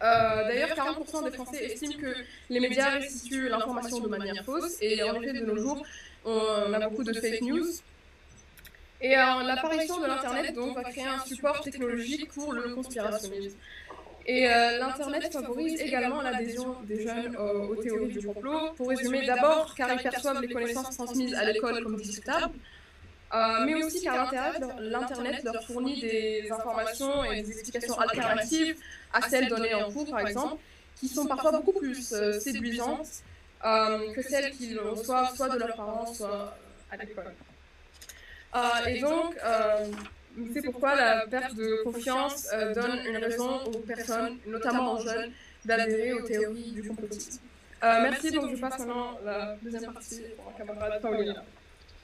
D'ailleurs, 0.00 0.68
40% 0.68 1.24
des 1.24 1.30
Français 1.30 1.64
estiment 1.64 1.96
que 2.00 2.14
les 2.50 2.60
médias 2.60 2.90
restituent 2.90 3.48
l'information 3.48 4.00
de 4.00 4.08
manière 4.08 4.44
fausse, 4.44 4.76
et 4.80 5.02
en 5.02 5.20
effet, 5.20 5.32
de 5.32 5.44
nos 5.44 5.56
jours, 5.56 5.84
on 6.24 6.72
a 6.72 6.88
beaucoup 6.88 7.04
de 7.04 7.12
fake 7.12 7.42
news. 7.42 7.66
Et 9.00 9.16
euh, 9.16 9.42
l'apparition 9.42 10.00
de 10.00 10.06
l'Internet 10.06 10.54
donc, 10.54 10.74
va 10.74 10.82
créer 10.84 11.04
un 11.04 11.18
support 11.24 11.60
technologique 11.60 12.32
pour 12.32 12.52
le 12.52 12.74
conspirationnisme. 12.74 13.56
Et 14.26 14.48
euh, 14.48 14.78
l'Internet 14.78 15.32
favorise 15.32 15.80
également 15.80 16.20
l'adhésion 16.22 16.76
des 16.82 17.02
jeunes 17.02 17.36
aux 17.36 17.76
théories 17.76 18.08
du 18.08 18.26
complot. 18.26 18.72
Pour 18.76 18.88
résumer, 18.88 19.26
d'abord 19.26 19.74
car 19.74 19.92
ils 19.92 20.02
perçoivent 20.02 20.40
les 20.40 20.48
connaissances 20.48 20.96
transmises 20.96 21.34
à 21.34 21.44
l'école 21.44 21.82
comme 21.82 21.96
discutables, 21.96 22.54
euh, 23.34 23.64
mais 23.64 23.74
aussi 23.82 24.02
car 24.02 24.32
l'Internet 24.80 25.42
leur 25.44 25.62
fournit 25.64 26.00
des 26.00 26.48
informations 26.50 27.24
et 27.24 27.42
des 27.42 27.52
explications 27.52 27.98
alternatives 27.98 28.76
à 29.12 29.28
celles 29.28 29.48
données 29.48 29.74
en 29.74 29.90
cours, 29.90 30.10
par 30.10 30.20
exemple, 30.20 30.56
qui 30.96 31.08
sont 31.08 31.26
parfois 31.26 31.52
beaucoup 31.52 31.72
plus 31.72 32.14
séduisantes 32.40 33.08
que 33.62 34.22
celles 34.22 34.52
qu'ils 34.52 34.78
reçoivent 34.78 35.34
soit 35.34 35.48
de 35.48 35.58
leurs 35.58 35.76
parents, 35.76 36.06
soit 36.12 36.56
à 36.90 36.96
l'école. 36.96 37.34
Euh, 38.54 38.86
et 38.88 39.00
donc, 39.00 39.36
euh, 39.44 39.86
c'est 40.52 40.62
pourquoi 40.62 40.94
la 40.94 41.26
perte 41.26 41.54
de 41.54 41.82
confiance 41.84 42.48
euh, 42.52 42.74
donne 42.74 43.00
une 43.06 43.16
raison 43.16 43.64
aux 43.64 43.80
personnes, 43.80 44.38
notamment 44.46 44.94
aux 44.94 45.00
jeunes, 45.00 45.32
d'adhérer 45.64 46.12
aux 46.14 46.26
théories 46.26 46.72
du 46.72 46.88
complotisme. 46.88 47.40
merci, 47.82 48.30
donc 48.30 48.54
je 48.54 48.60
passe 48.60 48.78
maintenant 48.78 49.18
la 49.24 49.56
deuxième 49.62 49.92
partie 49.92 50.22
pour 50.36 50.46
ma 50.46 50.52
camarade 50.52 51.02
Paulina. 51.02 51.44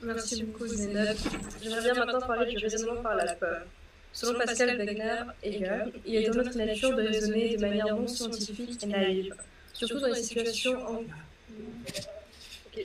Merci 0.04 0.42
beaucoup 0.42 0.66
Zénab. 0.66 1.16
J'aimerais 1.62 1.82
bien 1.82 1.94
maintenant 1.94 2.20
parler 2.20 2.52
du 2.52 2.58
raisonnement 2.58 3.00
par 3.02 3.14
la 3.14 3.34
peur. 3.34 3.62
Selon 4.12 4.38
Pascal 4.38 4.76
Wegner 4.76 5.22
Heger, 5.42 5.84
il 6.04 6.16
est 6.16 6.28
dans 6.28 6.42
notre 6.42 6.56
nature 6.58 6.94
de 6.94 7.02
raisonner 7.02 7.56
de 7.56 7.60
manière 7.60 7.86
non 7.86 8.06
scientifique 8.06 8.82
et 8.82 8.86
naïve, 8.86 9.34
surtout 9.72 10.00
dans 10.00 10.08
les 10.08 10.22
situations, 10.22 10.76
en... 10.86 11.02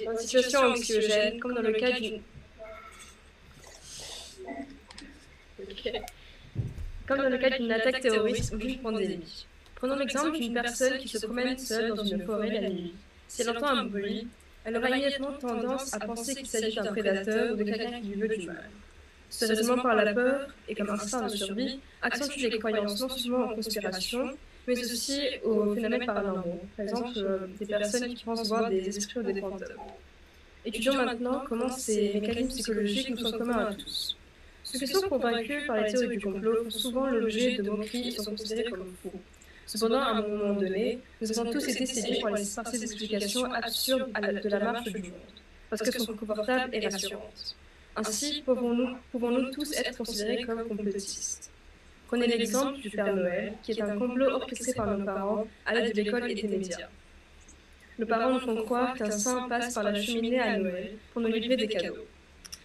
dans 0.05 0.11
les 0.11 0.17
situations 0.19 0.59
anxiogènes, 0.61 1.39
comme 1.39 1.53
dans 1.55 1.61
le 1.61 1.73
cas 1.73 1.91
d'une 1.91 2.21
comme 7.07 7.17
dans 7.17 7.29
le 7.29 7.37
cas 7.37 7.57
d'une 7.57 7.71
attaque 7.71 8.01
terroriste 8.01 8.53
ou 8.53 8.57
d'une 8.57 8.79
pandémie. 8.79 9.45
Prenons 9.75 9.95
l'exemple 9.95 10.37
d'une 10.37 10.53
personne 10.53 10.97
qui 10.97 11.07
se 11.07 11.25
promène 11.25 11.57
seule 11.57 11.93
dans 11.93 12.03
une 12.03 12.23
forêt 12.25 12.49
la 12.49 12.69
nuit. 12.69 12.93
Si 13.27 13.41
elle 13.41 13.49
entend 13.49 13.67
un 13.67 13.85
bruit, 13.85 14.27
elle 14.67 14.75
aura 14.75 14.89
immédiatement 14.89 15.31
tendance 15.31 15.93
à 15.93 15.99
penser 15.99 16.35
qu'il 16.35 16.45
s'agit 16.45 16.75
d'un 16.75 16.91
prédateur 16.91 17.53
ou 17.53 17.55
de 17.55 17.63
quelqu'un 17.63 18.01
qui 18.01 18.07
lui 18.09 18.21
veut 18.21 18.27
du 18.27 18.47
mal. 18.47 18.69
Raisonnement 19.41 19.81
par 19.81 19.95
la 19.95 20.13
peur 20.13 20.47
et 20.67 20.75
comme 20.75 20.89
instinct 20.89 21.23
de 21.23 21.29
survie 21.29 21.79
accentue 22.01 22.39
les 22.49 22.59
croyances 22.59 23.01
non 23.01 23.09
seulement 23.09 23.45
en 23.45 23.55
conspiration, 23.55 24.29
mais 24.67 24.77
aussi 24.79 25.21
aux 25.45 25.73
phénomènes 25.73 26.05
paranormaux, 26.05 26.61
par 26.75 26.85
exemple 26.85 27.11
euh, 27.17 27.47
des 27.59 27.65
personnes 27.65 28.13
qui 28.13 28.23
pensent 28.25 28.47
voir 28.49 28.69
des 28.69 28.89
esprits 28.89 29.19
ou 29.19 29.23
des 29.23 29.39
fantômes. 29.39 29.77
Étudions 30.65 30.95
maintenant 30.95 31.45
comment 31.47 31.69
ces 31.69 32.13
mécanismes 32.15 32.49
psychologiques 32.49 33.09
nous 33.09 33.17
sont 33.17 33.37
communs 33.37 33.67
à 33.67 33.73
tous. 33.73 34.17
Ceux 34.63 34.79
qui 34.79 34.87
sont 34.87 35.07
convaincus 35.07 35.65
par 35.65 35.77
les 35.81 35.93
théories 35.93 36.17
du 36.17 36.19
complot 36.19 36.63
font 36.65 36.69
souvent 36.69 37.07
l'objet 37.07 37.55
de 37.55 37.69
moqueries 37.69 38.09
et 38.09 38.11
sont 38.11 38.31
considérés 38.31 38.69
comme 38.69 38.93
fous. 39.01 39.13
Cependant, 39.67 39.99
à 39.99 40.11
un 40.11 40.21
moment 40.21 40.53
donné, 40.53 40.99
nous 41.19 41.39
avons 41.39 41.51
tous 41.51 41.67
été 41.67 41.85
séduits 41.85 42.21
par, 42.21 42.67
ces 42.67 42.83
explications 42.83 43.43
absurdes 43.51 44.09
de 44.43 44.49
la 44.49 44.59
marche 44.59 44.85
du 44.85 45.01
monde, 45.11 45.19
parce 45.69 45.81
qu'elles 45.81 46.01
sont 46.01 46.15
confortables 46.15 46.73
et 46.73 46.87
rassurantes. 46.87 47.55
Ainsi, 47.97 48.43
pouvons-nous 48.45 49.51
tous 49.51 49.73
être 49.73 49.97
considérés 49.97 50.43
comme 50.43 50.65
complotistes? 50.69 51.51
Prenez 52.07 52.27
l'exemple 52.27 52.79
du 52.79 52.89
Père 52.89 53.13
Noël, 53.13 53.53
qui 53.61 53.73
est 53.73 53.81
un 53.81 53.97
complot 53.97 54.29
orchestré 54.29 54.73
par 54.73 54.97
nos 54.97 55.03
parents 55.03 55.45
à 55.65 55.75
l'aide 55.75 55.93
de 55.93 56.01
l'école 56.01 56.31
et 56.31 56.35
des 56.35 56.47
médias. 56.47 56.87
Nos 57.99 58.05
parents 58.05 58.31
nous 58.31 58.39
font 58.39 58.63
croire 58.63 58.93
qu'un 58.93 59.11
saint 59.11 59.49
passe 59.49 59.73
par 59.73 59.83
la 59.83 60.01
cheminée 60.01 60.39
à 60.39 60.57
Noël 60.57 60.93
pour 61.11 61.21
nous 61.21 61.27
livrer 61.27 61.57
des 61.57 61.67
cadeaux. 61.67 62.05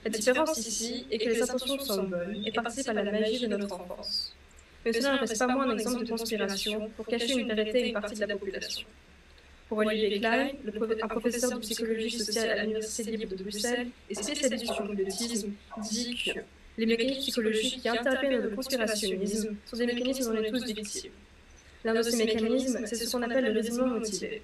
La 0.04 0.10
différence 0.10 0.56
ici 0.58 1.06
est 1.10 1.18
que 1.18 1.30
les 1.30 1.42
intentions 1.42 1.78
sont 1.80 2.04
bonnes 2.04 2.42
et 2.46 2.52
participent 2.52 2.90
à 2.90 2.92
la 2.92 3.10
magie 3.10 3.40
de 3.40 3.48
notre 3.48 3.72
enfance. 3.72 4.36
Mais 4.84 4.92
cela 4.92 5.14
ne 5.14 5.18
reste 5.18 5.38
pas 5.38 5.46
moins 5.46 5.68
un 5.68 5.78
exemple 5.78 6.04
de 6.04 6.10
conspiration 6.10 6.90
pour 6.96 7.06
cacher 7.06 7.34
une 7.34 7.52
vérité 7.52 7.82
à 7.82 7.86
une 7.86 7.92
partie 7.92 8.14
de 8.14 8.20
la 8.20 8.36
population. 8.36 8.86
Pour 9.68 9.78
Olivier 9.78 10.18
Klein, 10.18 10.50
un 11.02 11.08
professeur 11.08 11.50
de 11.52 11.58
psychologie 11.60 12.10
sociale 12.10 12.50
à 12.50 12.62
l'Université 12.62 13.16
libre 13.16 13.36
de 13.36 13.42
Bruxelles 13.42 13.88
et 14.10 14.14
spécialiste 14.14 14.66
du 14.66 14.68
complotisme, 14.68 15.52
dit 15.90 16.16
que 16.24 16.40
les 16.78 16.86
mécanismes 16.86 17.20
psychologiques 17.20 17.80
qui 17.80 17.88
interviennent 17.88 18.42
dans 18.42 18.50
le 18.50 18.56
conspirationnisme 18.56 19.56
sont 19.64 19.76
des 19.76 19.86
mécanismes 19.86 20.32
dont 20.32 20.38
on 20.38 20.42
est 20.42 20.50
tous 20.50 20.64
victimes. 20.66 21.12
L'un 21.84 21.94
de 21.94 22.02
ces 22.02 22.24
mécanismes, 22.24 22.86
c'est 22.86 22.96
ce 22.96 23.10
qu'on 23.10 23.22
appelle 23.22 23.44
le 23.44 23.52
raisonnement 23.52 23.94
motivé. 23.98 24.42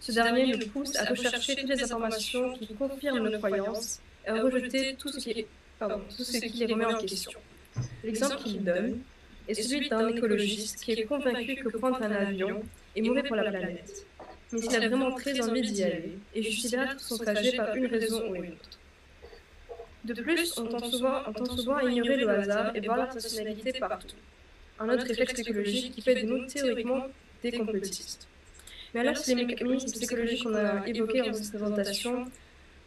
Ce 0.00 0.12
dernier 0.12 0.56
nous 0.56 0.66
pousse 0.68 0.94
à 0.96 1.04
rechercher 1.04 1.56
toutes 1.56 1.70
les 1.70 1.82
informations 1.82 2.52
qui 2.58 2.74
confirment 2.74 3.28
nos 3.28 3.38
croyances 3.38 4.00
rejeter 4.28 4.96
tout 4.98 5.08
ce 5.08 5.18
qui, 5.18 5.30
est, 5.30 5.46
pardon, 5.78 6.00
tout 6.16 6.24
ce 6.24 6.38
qui 6.38 6.58
les 6.58 6.66
remet 6.66 6.84
en 6.84 6.98
question. 6.98 7.38
L'exemple 8.04 8.36
qu'il 8.42 8.64
donne 8.64 9.00
est 9.48 9.54
celui 9.54 9.88
d'un 9.88 10.08
écologiste 10.08 10.82
qui 10.82 10.92
est 10.92 11.04
convaincu 11.04 11.56
que 11.56 11.68
prendre 11.76 12.02
un 12.02 12.10
avion 12.10 12.62
est 12.94 13.02
mauvais 13.02 13.22
pour 13.22 13.36
la 13.36 13.50
planète. 13.50 14.06
Mais 14.52 14.60
s'il 14.60 14.74
a 14.76 14.88
vraiment 14.88 15.12
très 15.14 15.40
envie 15.40 15.62
d'y 15.62 15.82
aller 15.82 16.18
et 16.34 16.42
justifiera 16.42 16.86
tout 16.94 17.00
son 17.00 17.18
trajet 17.18 17.56
par 17.56 17.74
une 17.74 17.86
raison 17.86 18.30
ou 18.30 18.34
une 18.36 18.52
autre. 18.52 18.78
De 20.04 20.14
plus, 20.14 20.56
on 20.56 20.66
tend 20.66 20.84
souvent, 20.88 21.22
on 21.26 21.32
tend 21.32 21.56
souvent 21.56 21.76
à 21.76 21.84
ignorer 21.84 22.16
le 22.16 22.28
hasard 22.28 22.76
et 22.76 22.80
voir 22.80 22.96
l'intentionnalité 22.96 23.72
partout. 23.72 24.14
Un 24.78 24.88
autre 24.88 25.04
réflexe 25.06 25.38
écologique 25.40 25.94
qui 25.94 26.02
fait 26.02 26.22
de 26.22 26.26
nous 26.26 26.46
théoriquement 26.46 27.06
des 27.42 27.52
complotistes. 27.52 28.28
Mais 28.94 29.00
alors, 29.00 29.16
si 29.16 29.34
les 29.34 29.44
mécanismes 29.44 29.90
psychologiques 29.90 30.44
qu'on 30.44 30.54
a 30.54 30.86
évoqués 30.86 31.22
en 31.22 31.32
cette 31.32 31.50
présentation 31.50 32.26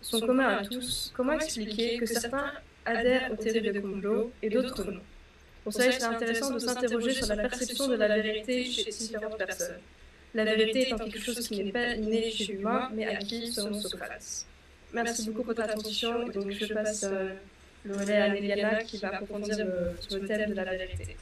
sont 0.02 0.22
communs 0.22 0.48
à 0.48 0.66
tous, 0.66 1.12
comment 1.16 1.34
expliquer 1.34 1.98
que 1.98 2.06
certains 2.06 2.54
adhèrent 2.86 3.32
aux 3.34 3.36
théories 3.36 3.74
de 3.74 3.80
complot 3.80 4.32
et 4.42 4.50
d'autres 4.50 4.84
non 4.90 5.02
Pour 5.64 5.74
cela, 5.74 5.92
c'est 5.92 6.04
intéressant 6.04 6.52
de 6.52 6.60
s'interroger 6.60 7.14
sur 7.14 7.28
la 7.28 7.38
perception 7.38 7.88
de 7.88 7.96
la 7.96 8.22
vérité 8.22 8.66
chez 8.66 8.90
différentes 8.90 9.38
personnes. 9.38 9.80
La 10.34 10.46
vérité 10.46 10.88
étant 10.88 10.98
quelque 10.98 11.20
chose 11.20 11.48
qui 11.48 11.64
n'est 11.64 11.72
pas 11.72 11.96
inné 11.96 12.30
chez 12.30 12.54
l'humain, 12.54 12.90
mais 12.94 13.06
acquis 13.06 13.52
selon 13.52 13.80
Socrate. 13.82 14.46
Merci 14.94 15.26
beaucoup 15.26 15.44
pour 15.44 15.54
votre 15.54 15.62
attention, 15.62 16.28
et 16.28 16.32
donc 16.32 16.52
je 16.52 16.74
passe 16.74 17.04
euh, 17.04 17.30
le 17.84 17.96
relais 17.96 18.18
à 18.18 18.30
Néliana 18.30 18.84
qui 18.84 18.98
va 18.98 19.10
approfondir 19.10 19.56
sur 20.00 20.20
le 20.20 20.28
thème 20.28 20.50
de 20.50 20.56
la 20.56 20.76
vérité. 20.76 21.18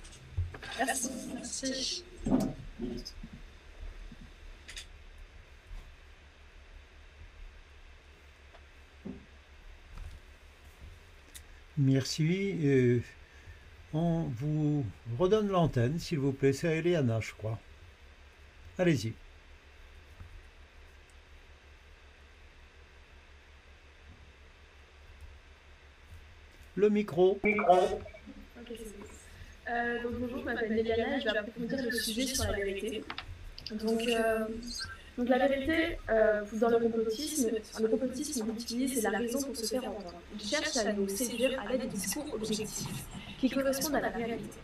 Merci. 0.77 1.09
Merci. 1.33 2.03
Merci. 11.77 12.55
Euh, 12.63 12.99
on 13.93 14.23
vous 14.23 14.85
redonne 15.17 15.47
l'antenne, 15.49 15.99
s'il 15.99 16.19
vous 16.19 16.33
plaît. 16.33 16.53
C'est 16.53 16.77
Eliana, 16.77 17.19
je 17.19 17.33
crois. 17.33 17.57
Allez-y. 18.77 19.13
le 26.77 26.89
micro. 26.89 27.39
Euh, 29.69 30.03
donc, 30.03 30.13
bonjour, 30.19 30.39
je 30.39 30.45
m'appelle 30.45 30.73
Néliana 30.73 31.17
et 31.17 31.19
je 31.19 31.25
vais 31.25 31.37
approfondir 31.37 31.83
le 31.83 31.91
sujet 31.91 32.25
sur 32.27 32.45
la 32.45 32.53
vérité. 32.53 33.03
Donc, 33.71 34.01
euh, 34.07 34.45
la 35.17 35.47
vérité, 35.47 35.97
euh, 36.09 36.43
dans 36.53 36.69
le 36.69 36.79
complotisme, 36.79 37.49
le 37.81 37.87
complotisme 37.87 38.47
utilise 38.57 39.03
la 39.03 39.17
raison 39.17 39.41
pour 39.41 39.57
se 39.57 39.65
faire 39.65 39.83
entendre. 39.83 40.13
Il 40.35 40.47
cherche 40.47 40.77
à 40.77 40.93
nous 40.93 41.09
séduire 41.09 41.59
à 41.59 41.71
l'aide 41.71 41.81
de 41.81 41.87
discours 41.87 42.33
objectifs 42.33 42.87
qui 43.39 43.49
correspondent 43.49 43.95
à 43.95 44.01
la 44.01 44.09
réalité. 44.09 44.59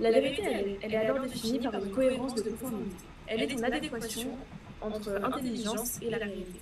La 0.00 0.10
vérité, 0.10 0.42
elle 0.82 0.92
est, 0.92 0.96
alors 0.96 1.20
définie 1.20 1.58
par 1.58 1.74
une 1.74 1.90
cohérence 1.90 2.34
de 2.36 2.50
conformité. 2.50 3.04
Elle 3.26 3.42
est 3.42 3.54
en 3.54 3.62
adéquation 3.62 4.38
entre 4.80 5.20
intelligence 5.22 5.98
et 6.00 6.10
la 6.10 6.18
réalité. 6.18 6.60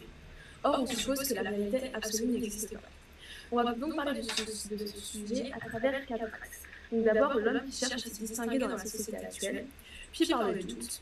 Or, 0.65 0.79
on 0.81 0.87
suppose 0.87 1.29
que 1.29 1.35
la 1.35 1.43
réalité 1.43 1.91
absolue 1.95 2.39
n'existe 2.39 2.73
pas. 2.75 2.89
On 3.53 3.63
va 3.63 3.73
donc 3.75 3.95
parler 3.95 4.21
de 4.21 4.27
ce, 4.27 4.75
de 4.75 4.87
ce 4.87 4.99
sujet 4.99 5.53
à 5.53 5.69
travers 5.69 6.05
quatre 6.07 6.25
axes. 6.25 6.63
Donc 6.91 7.05
d'abord, 7.05 7.35
l'homme 7.35 7.61
qui 7.67 7.79
cherche 7.79 7.95
à 7.95 7.99
se 7.99 8.19
distinguer 8.19 8.59
dans 8.59 8.69
la 8.69 8.79
société 8.79 9.17
actuelle, 9.19 9.67
puis 10.13 10.27
par 10.27 10.51
le 10.51 10.63
doute, 10.63 11.01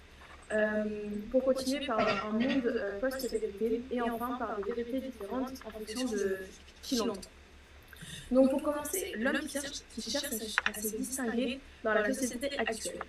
euh, 0.52 0.84
pour 1.30 1.44
continuer 1.44 1.86
par 1.86 2.26
un 2.26 2.32
monde 2.32 2.66
euh, 2.66 3.00
post-vérité, 3.00 3.82
et 3.90 4.00
enfin 4.02 4.36
par 4.38 4.56
des 4.56 4.72
vérités 4.72 5.00
différentes 5.00 5.52
en 5.64 5.70
fonction 5.70 6.04
de 6.04 6.38
qui 6.82 6.96
l'entend. 6.96 7.20
Donc 8.30 8.50
pour 8.50 8.62
commencer, 8.62 9.12
l'homme 9.18 9.38
qui 9.40 9.48
cherche, 9.48 9.80
qui 9.94 10.10
cherche 10.10 10.24
à, 10.64 10.80
se 10.80 10.96
distinguer 10.96 11.60
dans 11.82 11.94
la 11.94 12.12
société 12.12 12.58
actuelle. 12.58 13.00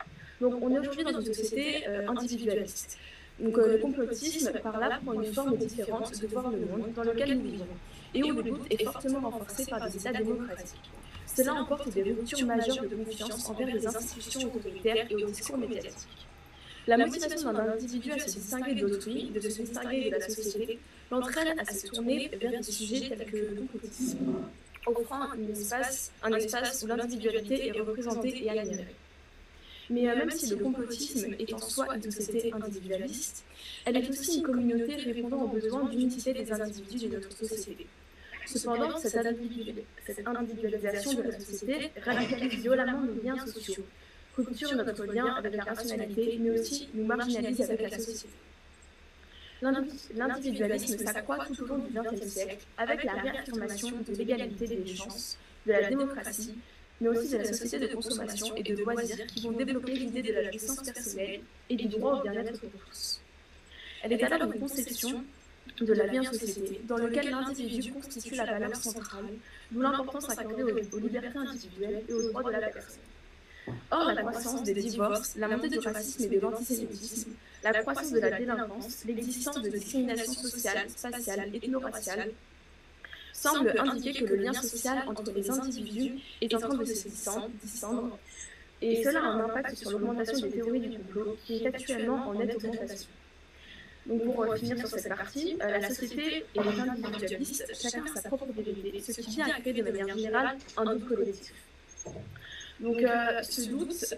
Donc 0.42 0.56
on 0.62 0.76
est 0.76 0.80
aujourd'hui 0.80 1.04
dans 1.04 1.20
une 1.20 1.34
société 1.34 1.88
euh, 1.88 2.08
individualiste. 2.08 2.98
Donc 3.40 3.58
le 3.58 3.78
complotisme 3.78 4.52
par 4.62 4.80
là 4.80 5.00
pour 5.04 5.14
une 5.22 5.34
forme 5.34 5.58
différente 5.58 6.22
de 6.22 6.28
voir 6.28 6.52
le 6.52 6.60
monde 6.60 6.94
dans 6.96 7.04
lequel 7.04 7.38
nous 7.38 7.52
vivons, 7.52 7.68
et 8.14 8.24
où 8.24 8.32
le 8.34 8.44
doute 8.44 8.68
est 8.70 8.84
fortement 8.84 9.30
renforcé 9.30 9.66
par 9.66 9.90
des 9.90 9.98
États 9.98 10.14
démocratiques. 10.14 10.92
Cela 11.26 11.54
emporte 11.54 11.90
des 11.90 12.04
ruptures 12.04 12.46
majeures 12.46 12.82
de 12.82 12.96
confiance 12.96 13.50
envers 13.50 13.68
les 13.68 13.86
institutions 13.86 14.54
autoritaires 14.54 15.06
et 15.10 15.16
au 15.16 15.28
discours 15.28 15.58
médiatique. 15.58 16.08
La 16.88 16.98
motivation 16.98 17.52
d'un 17.52 17.74
individu 17.74 18.12
à 18.12 18.20
se 18.20 18.26
distinguer 18.36 18.76
d'autrui, 18.76 19.32
de 19.32 19.40
se 19.40 19.62
distinguer 19.62 20.06
de 20.06 20.12
la 20.12 20.30
société, 20.30 20.80
l'entraîne 21.12 21.60
à 21.60 21.66
se 21.66 21.88
tourner 21.88 22.30
vers 22.40 22.52
des 22.52 22.64
sujets 22.64 23.10
tels 23.10 23.26
que 23.26 23.38
le 23.38 23.56
complotisme, 23.56 24.18
offrant 24.88 25.32
un 25.32 25.48
espace, 25.52 26.12
un 26.24 26.32
espace 26.34 26.84
où 26.84 26.88
l'individualité 26.88 27.68
est 27.68 27.80
représentée 27.80 28.46
et 28.46 28.50
admirée. 28.50 28.96
Mais 29.90 30.10
euh, 30.10 30.16
même 30.16 30.32
si 30.32 30.50
le 30.50 30.56
complotisme 30.58 31.36
est 31.38 31.54
en 31.54 31.60
soi 31.60 31.96
une 31.96 32.12
société 32.12 32.52
individualiste, 32.54 33.44
elle 33.86 33.98
est 33.98 34.10
aussi 34.10 34.38
une 34.38 34.44
communauté 34.44 34.96
répondant 34.96 35.44
aux 35.44 35.48
besoins 35.48 35.86
d'unité 35.90 36.34
des 36.34 36.52
individus 36.52 37.08
de 37.08 37.16
notre 37.16 37.32
société. 37.32 37.86
Cependant, 38.48 38.98
cette, 38.98 39.16
individualisation 39.16 41.14
de 41.14 41.22
la 41.24 41.40
société 41.40 41.92
radicalise 42.04 42.62
violemment 42.62 43.02
nos 43.02 43.22
liens 43.24 43.46
sociaux, 43.46 43.84
rupture 44.38 44.76
notre 44.76 45.06
lien 45.06 45.34
avec 45.36 45.56
la 45.56 45.66
personnalité, 45.66 46.38
mais 46.40 46.60
aussi 46.60 46.90
nous 46.94 47.06
marginalise 47.06 47.62
avec 47.62 47.82
la 47.82 48.00
société. 48.00 48.30
L'individualisme 49.62 50.98
s'accroît 50.98 51.46
tout 51.46 51.64
au 51.64 51.66
long 51.66 51.78
du 51.78 51.94
XXe 51.94 52.28
siècle 52.28 52.66
avec 52.78 53.04
la 53.04 53.14
réaffirmation 53.14 53.92
de 54.08 54.16
l'égalité 54.16 54.68
des 54.68 54.96
chances, 54.96 55.38
de 55.66 55.72
la 55.72 55.90
démocratie, 55.90 56.56
mais 57.02 57.10
aussi 57.10 57.30
de 57.30 57.38
la 57.38 57.46
société 57.46 57.88
de 57.88 57.94
consommation 57.94 58.56
et 58.56 58.64
de 58.64 58.84
loisirs 58.84 59.26
qui 59.28 59.42
vont 59.42 59.52
développer 59.52 59.94
l'idée 59.94 60.22
de 60.22 60.34
la 60.34 60.52
jouissance 60.52 60.82
personnelle 60.84 61.42
et 61.70 61.76
du 61.76 61.88
droit 61.88 62.20
au 62.20 62.24
bien-être 62.24 62.60
pour 62.60 62.82
tous. 62.90 63.22
Elle 64.04 64.14
est 64.14 64.24
alors 64.24 64.52
une 64.52 64.60
conception 64.60 65.24
de 65.82 65.94
la 65.94 66.08
vie 66.08 66.20
en 66.20 66.24
société, 66.24 66.82
dans 66.88 66.98
lequel 66.98 67.30
l'individu 67.30 67.92
constitue 67.92 68.36
la 68.36 68.46
valeur 68.46 68.76
centrale, 68.76 69.26
d'où 69.72 69.82
l'importance 69.82 70.30
accordée 70.30 70.64
aux, 70.64 71.00
libertés 71.00 71.38
individuelles 71.38 72.04
et 72.08 72.14
aux 72.14 72.30
droits 72.30 72.44
de 72.44 72.52
la 72.52 72.70
personne. 72.70 73.00
Or, 73.90 74.14
la 74.14 74.22
croissance 74.22 74.64
des 74.64 74.76
divorces, 74.76 75.36
la 75.38 75.48
montée 75.48 75.70
du 75.70 75.80
racisme 75.80 76.24
et 76.24 76.28
de 76.28 76.40
l'antisémitisme, 76.40 77.32
la 77.72 77.82
croissance 77.82 78.12
de 78.12 78.20
la 78.20 78.32
délinquance, 78.32 79.04
l'existence 79.06 79.62
de 79.62 79.70
discriminations 79.70 80.34
sociales, 80.34 80.90
spatiales, 80.90 81.50
ethno-raciales, 81.54 82.32
semblent 83.34 83.74
indiquer 83.78 84.14
que 84.14 84.26
le 84.26 84.36
lien 84.38 84.54
social 84.54 85.04
entre 85.08 85.32
les 85.32 85.50
individus 85.50 86.20
est 86.42 86.54
en 86.56 86.60
train 86.60 86.76
de 86.76 86.86
se 86.86 87.08
distendre, 87.08 88.18
et 88.82 89.04
cela 89.04 89.20
a 89.20 89.24
un 89.24 89.40
impact 89.46 89.76
sur 89.76 89.92
l'augmentation 89.92 90.40
des 90.40 90.52
théories 90.52 90.80
du 90.80 90.98
complot, 90.98 91.38
qui 91.46 91.64
est 91.64 91.68
actuellement 91.68 92.30
en 92.30 92.34
nette 92.34 92.56
augmentation. 92.56 93.10
Donc 94.06 94.24
pour 94.24 94.44
euh, 94.44 94.56
finir 94.56 94.78
sur 94.78 94.88
cette 94.88 95.08
partie, 95.10 95.58
euh, 95.62 95.68
la 95.68 95.90
société 95.90 96.46
est 96.54 96.60
individualiste, 96.60 97.66
chacun 97.74 98.04
sa 98.14 98.22
propre 98.30 98.46
vérité, 98.56 99.02
ce 99.02 99.20
qui 99.22 99.32
vient 99.32 99.48
à 99.48 99.60
créer 99.60 99.74
de 99.74 99.82
manière 99.82 100.16
générale 100.16 100.58
un 100.78 100.86
doute 100.94 101.08
collectif. 101.08 101.54
Donc 102.80 103.02
euh, 103.02 103.42
ce 103.42 103.62
doute, 103.70 104.16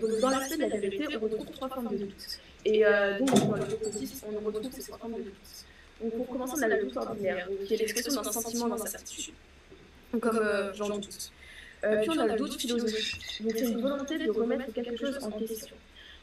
donc 0.00 0.20
dans 0.20 0.30
l'aspect 0.30 0.56
de 0.56 0.62
la 0.62 0.68
vérité, 0.68 1.16
on 1.16 1.20
retrouve 1.20 1.50
trois 1.50 1.68
formes 1.68 1.88
de 1.90 2.04
doute. 2.04 2.40
Et 2.64 2.82
donc 3.18 3.30
dans 3.30 3.56
le 3.56 3.64
complotisme, 3.64 4.26
on 4.26 4.46
retrouve 4.46 4.72
ces 4.72 4.82
formes 4.82 5.12
de 5.14 5.22
doute. 5.22 5.34
Donc 6.02 6.16
pour 6.16 6.28
commencer, 6.28 6.54
on 6.56 6.62
a 6.62 6.68
le 6.68 6.84
doute 6.84 6.96
ordinaire, 6.96 7.48
qui 7.66 7.74
est 7.74 7.76
l'expression 7.76 8.22
d'un 8.22 8.32
sentiment 8.32 8.68
d'incertitude, 8.68 9.34
comme 10.20 10.40
j'en 10.74 10.88
doute. 10.98 11.32
puis 11.82 12.10
on 12.10 12.18
a 12.18 12.26
le 12.26 12.36
doute 12.36 12.60
philosophique, 12.60 13.42
donc 13.42 13.52
c'est 13.56 13.64
une 13.64 13.80
volonté 13.80 14.18
de 14.18 14.30
remettre 14.30 14.72
quelque 14.72 14.96
chose 14.96 15.18
en 15.22 15.30
question. 15.30 15.76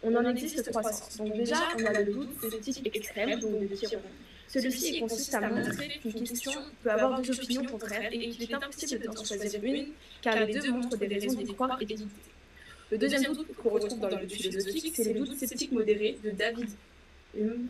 On 0.04 0.15
en 0.15 0.25
existe 0.25 0.71
trois 0.71 0.84
sens. 0.84 1.17
Donc 1.17 1.36
déjà, 1.36 1.58
on 1.80 1.86
a 1.86 1.93
le 1.93 2.12
doute 2.12 2.30
sceptique 2.41 2.95
extrême, 2.95 3.39
donc 3.39 3.60
de 3.60 3.75
Tyron. 3.75 4.01
Celui-ci 4.47 4.99
consiste 4.99 5.34
à 5.36 5.49
montrer 5.49 5.99
qu'une 6.01 6.23
question 6.25 6.51
peut 6.84 6.91
avoir 6.91 7.21
deux 7.21 7.39
opinions 7.39 7.63
contraires 7.65 8.10
et 8.12 8.30
qu'il 8.32 8.51
est 8.51 8.54
impossible 8.54 9.06
d'en 9.06 9.23
choisir 9.23 9.63
une, 9.63 9.88
car 10.21 10.43
les 10.43 10.54
deux 10.54 10.71
montrent 10.71 10.97
des 10.97 11.08
raisons 11.08 11.34
d'y 11.41 11.54
croire 11.54 11.77
et 11.80 11.86
d'y 11.86 11.95
douter. 11.95 12.32
Le 12.91 12.97
deuxième 12.97 13.23
doute 13.23 13.47
qu'on 13.56 13.69
retrouve 13.69 13.99
dans 14.01 14.10
le 14.10 14.17
doute 14.17 14.34
philosophique, 14.34 14.93
c'est 14.93 15.13
le 15.13 15.19
doute 15.19 15.38
sceptique 15.38 15.71
modéré 15.71 16.19
de 16.23 16.30
David 16.32 16.69
Hume. 17.36 17.67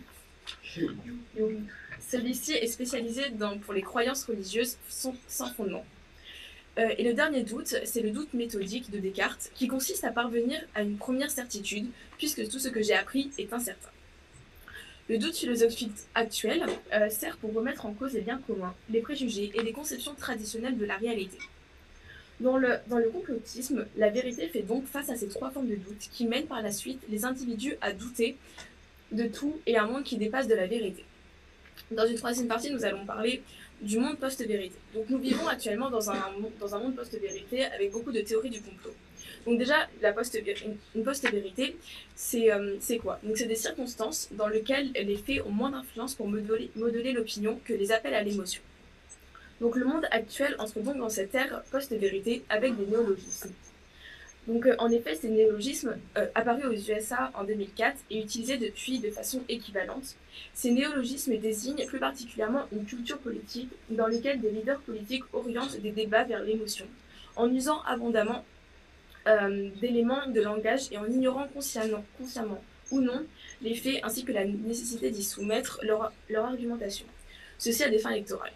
Celui-ci 2.09 2.53
est 2.53 2.67
spécialisé 2.67 3.29
dans, 3.29 3.59
pour 3.59 3.73
les 3.73 3.83
croyances 3.83 4.25
religieuses 4.25 4.77
sans 4.89 5.53
fondement. 5.53 5.85
Euh, 6.79 6.89
et 6.97 7.03
le 7.03 7.13
dernier 7.13 7.43
doute, 7.43 7.75
c'est 7.83 8.01
le 8.01 8.11
doute 8.11 8.33
méthodique 8.33 8.89
de 8.89 8.97
Descartes, 8.97 9.51
qui 9.53 9.67
consiste 9.67 10.03
à 10.05 10.11
parvenir 10.11 10.59
à 10.73 10.81
une 10.81 10.97
première 10.97 11.29
certitude, 11.29 11.87
puisque 12.17 12.47
tout 12.49 12.59
ce 12.59 12.69
que 12.69 12.81
j'ai 12.81 12.93
appris 12.93 13.29
est 13.37 13.53
incertain. 13.53 13.89
Le 15.09 15.17
doute 15.17 15.35
philosophique 15.35 15.91
actuel 16.15 16.65
euh, 16.93 17.09
sert 17.09 17.37
pour 17.37 17.53
remettre 17.53 17.85
en 17.85 17.93
cause 17.93 18.13
les 18.13 18.21
biens 18.21 18.41
communs, 18.47 18.73
les 18.89 19.01
préjugés 19.01 19.51
et 19.53 19.61
les 19.61 19.73
conceptions 19.73 20.15
traditionnelles 20.15 20.77
de 20.77 20.85
la 20.85 20.95
réalité. 20.95 21.37
Dans 22.41 22.57
le, 22.57 22.71
dans 22.87 22.97
le 22.97 23.09
complotisme, 23.09 23.85
la 23.97 24.09
vérité 24.09 24.47
fait 24.47 24.63
donc 24.63 24.87
face 24.87 25.09
à 25.09 25.15
ces 25.15 25.27
trois 25.27 25.51
formes 25.51 25.67
de 25.67 25.75
doute 25.75 26.09
qui 26.11 26.25
mènent 26.25 26.47
par 26.47 26.61
la 26.63 26.71
suite 26.71 26.99
les 27.07 27.23
individus 27.23 27.75
à 27.81 27.93
douter 27.93 28.35
de 29.11 29.25
tout 29.27 29.59
et 29.67 29.77
à 29.77 29.83
un 29.83 29.87
monde 29.87 30.03
qui 30.03 30.17
dépasse 30.17 30.47
de 30.47 30.55
la 30.55 30.65
vérité. 30.65 31.05
Dans 31.91 32.07
une 32.07 32.15
troisième 32.15 32.47
partie, 32.47 32.71
nous 32.71 32.83
allons 32.83 33.05
parler 33.05 33.43
du 33.81 33.99
monde 33.99 34.17
post-vérité. 34.17 34.75
Donc 34.95 35.09
nous 35.09 35.19
vivons 35.19 35.47
actuellement 35.47 35.91
dans 35.91 36.09
un, 36.09 36.19
dans 36.59 36.75
un 36.75 36.79
monde 36.79 36.95
post-vérité 36.95 37.65
avec 37.65 37.91
beaucoup 37.91 38.11
de 38.11 38.21
théories 38.21 38.49
du 38.49 38.61
complot. 38.61 38.95
Donc 39.45 39.59
déjà, 39.59 39.87
la 40.01 40.11
post 40.11 40.35
une 40.95 41.03
post-vérité, 41.03 41.75
euh, 42.35 42.75
c'est 42.79 42.97
quoi? 42.97 43.19
Donc 43.23 43.37
c'est 43.37 43.47
des 43.47 43.55
circonstances 43.55 44.29
dans 44.31 44.47
lesquelles 44.47 44.91
les 44.93 45.17
faits 45.17 45.41
ont 45.45 45.51
moins 45.51 45.69
d'influence 45.69 46.15
pour 46.15 46.27
modeler 46.27 47.13
l'opinion 47.13 47.59
que 47.65 47.73
les 47.73 47.91
appels 47.91 48.15
à 48.15 48.23
l'émotion. 48.23 48.61
Donc 49.61 49.75
le 49.75 49.85
monde 49.85 50.07
actuel 50.09 50.55
entre 50.57 50.79
donc 50.79 50.97
dans 50.97 51.09
cette 51.09 51.35
ère 51.35 51.61
post-vérité 51.71 52.43
avec 52.49 52.75
des 52.75 52.87
néologismes. 52.87 53.53
Donc, 54.47 54.65
euh, 54.65 54.75
en 54.79 54.89
effet, 54.89 55.13
ces 55.13 55.29
néologismes, 55.29 55.95
euh, 56.17 56.25
apparus 56.33 56.65
aux 56.65 56.91
USA 56.91 57.31
en 57.35 57.43
2004 57.43 57.95
et 58.09 58.19
utilisés 58.19 58.57
depuis 58.57 58.97
de 58.99 59.11
façon 59.11 59.43
équivalente, 59.47 60.15
ces 60.55 60.71
néologismes 60.71 61.37
désignent 61.37 61.85
plus 61.85 61.99
particulièrement 61.99 62.65
une 62.71 62.83
culture 62.85 63.19
politique 63.19 63.69
dans 63.91 64.07
laquelle 64.07 64.41
des 64.41 64.49
leaders 64.49 64.79
politiques 64.79 65.23
orientent 65.31 65.79
des 65.79 65.91
débats 65.91 66.23
vers 66.23 66.43
l'émotion, 66.43 66.87
en 67.35 67.53
usant 67.53 67.83
abondamment 67.83 68.43
euh, 69.27 69.69
d'éléments 69.79 70.25
de 70.27 70.41
langage 70.41 70.91
et 70.91 70.97
en 70.97 71.05
ignorant 71.05 71.47
consciemment, 71.53 72.03
ou 72.89 72.99
non 72.99 73.23
les 73.61 73.75
faits 73.75 73.99
ainsi 74.01 74.25
que 74.25 74.31
la 74.31 74.43
nécessité 74.43 75.11
d'y 75.11 75.23
soumettre 75.23 75.79
leur 75.83 76.45
argumentation. 76.45 77.05
Ceci 77.59 77.83
à 77.83 77.89
des 77.89 77.99
fins 77.99 78.09
électorales. 78.09 78.51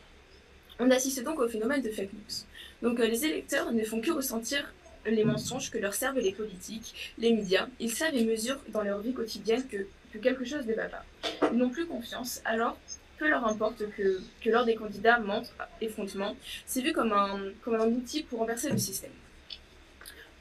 On 0.79 0.91
assiste 0.91 1.23
donc 1.23 1.39
au 1.39 1.47
phénomène 1.47 1.81
de 1.81 1.89
fake 1.89 2.13
news. 2.13 2.45
Donc 2.81 2.99
les 2.99 3.25
électeurs 3.25 3.71
ne 3.71 3.83
font 3.83 4.01
que 4.01 4.11
ressentir 4.11 4.73
les 5.05 5.23
mensonges 5.23 5.71
que 5.71 5.77
leur 5.77 5.93
servent 5.93 6.19
les 6.19 6.33
politiques, 6.33 7.13
les 7.17 7.33
médias. 7.33 7.67
Ils 7.79 7.91
savent 7.91 8.15
et 8.15 8.25
mesurent 8.25 8.61
dans 8.69 8.83
leur 8.83 8.99
vie 8.99 9.13
quotidienne 9.13 9.65
que, 9.67 9.87
quelque 10.21 10.45
chose 10.45 10.65
ne 10.65 10.73
va 10.73 10.85
pas. 10.85 11.03
Ils 11.51 11.57
n'ont 11.57 11.69
plus 11.69 11.85
confiance, 11.85 12.41
alors 12.45 12.77
peu 13.17 13.27
leur 13.29 13.45
importe 13.45 13.83
que, 13.97 14.21
que 14.41 14.65
des 14.65 14.75
candidats 14.75 15.19
mentent 15.19 15.53
effrontement. 15.81 16.35
C'est 16.65 16.81
vu 16.81 16.93
comme 16.93 17.11
un, 17.11 17.87
outil 17.87 18.23
pour 18.23 18.39
renverser 18.39 18.69
le 18.69 18.77
système. 18.77 19.11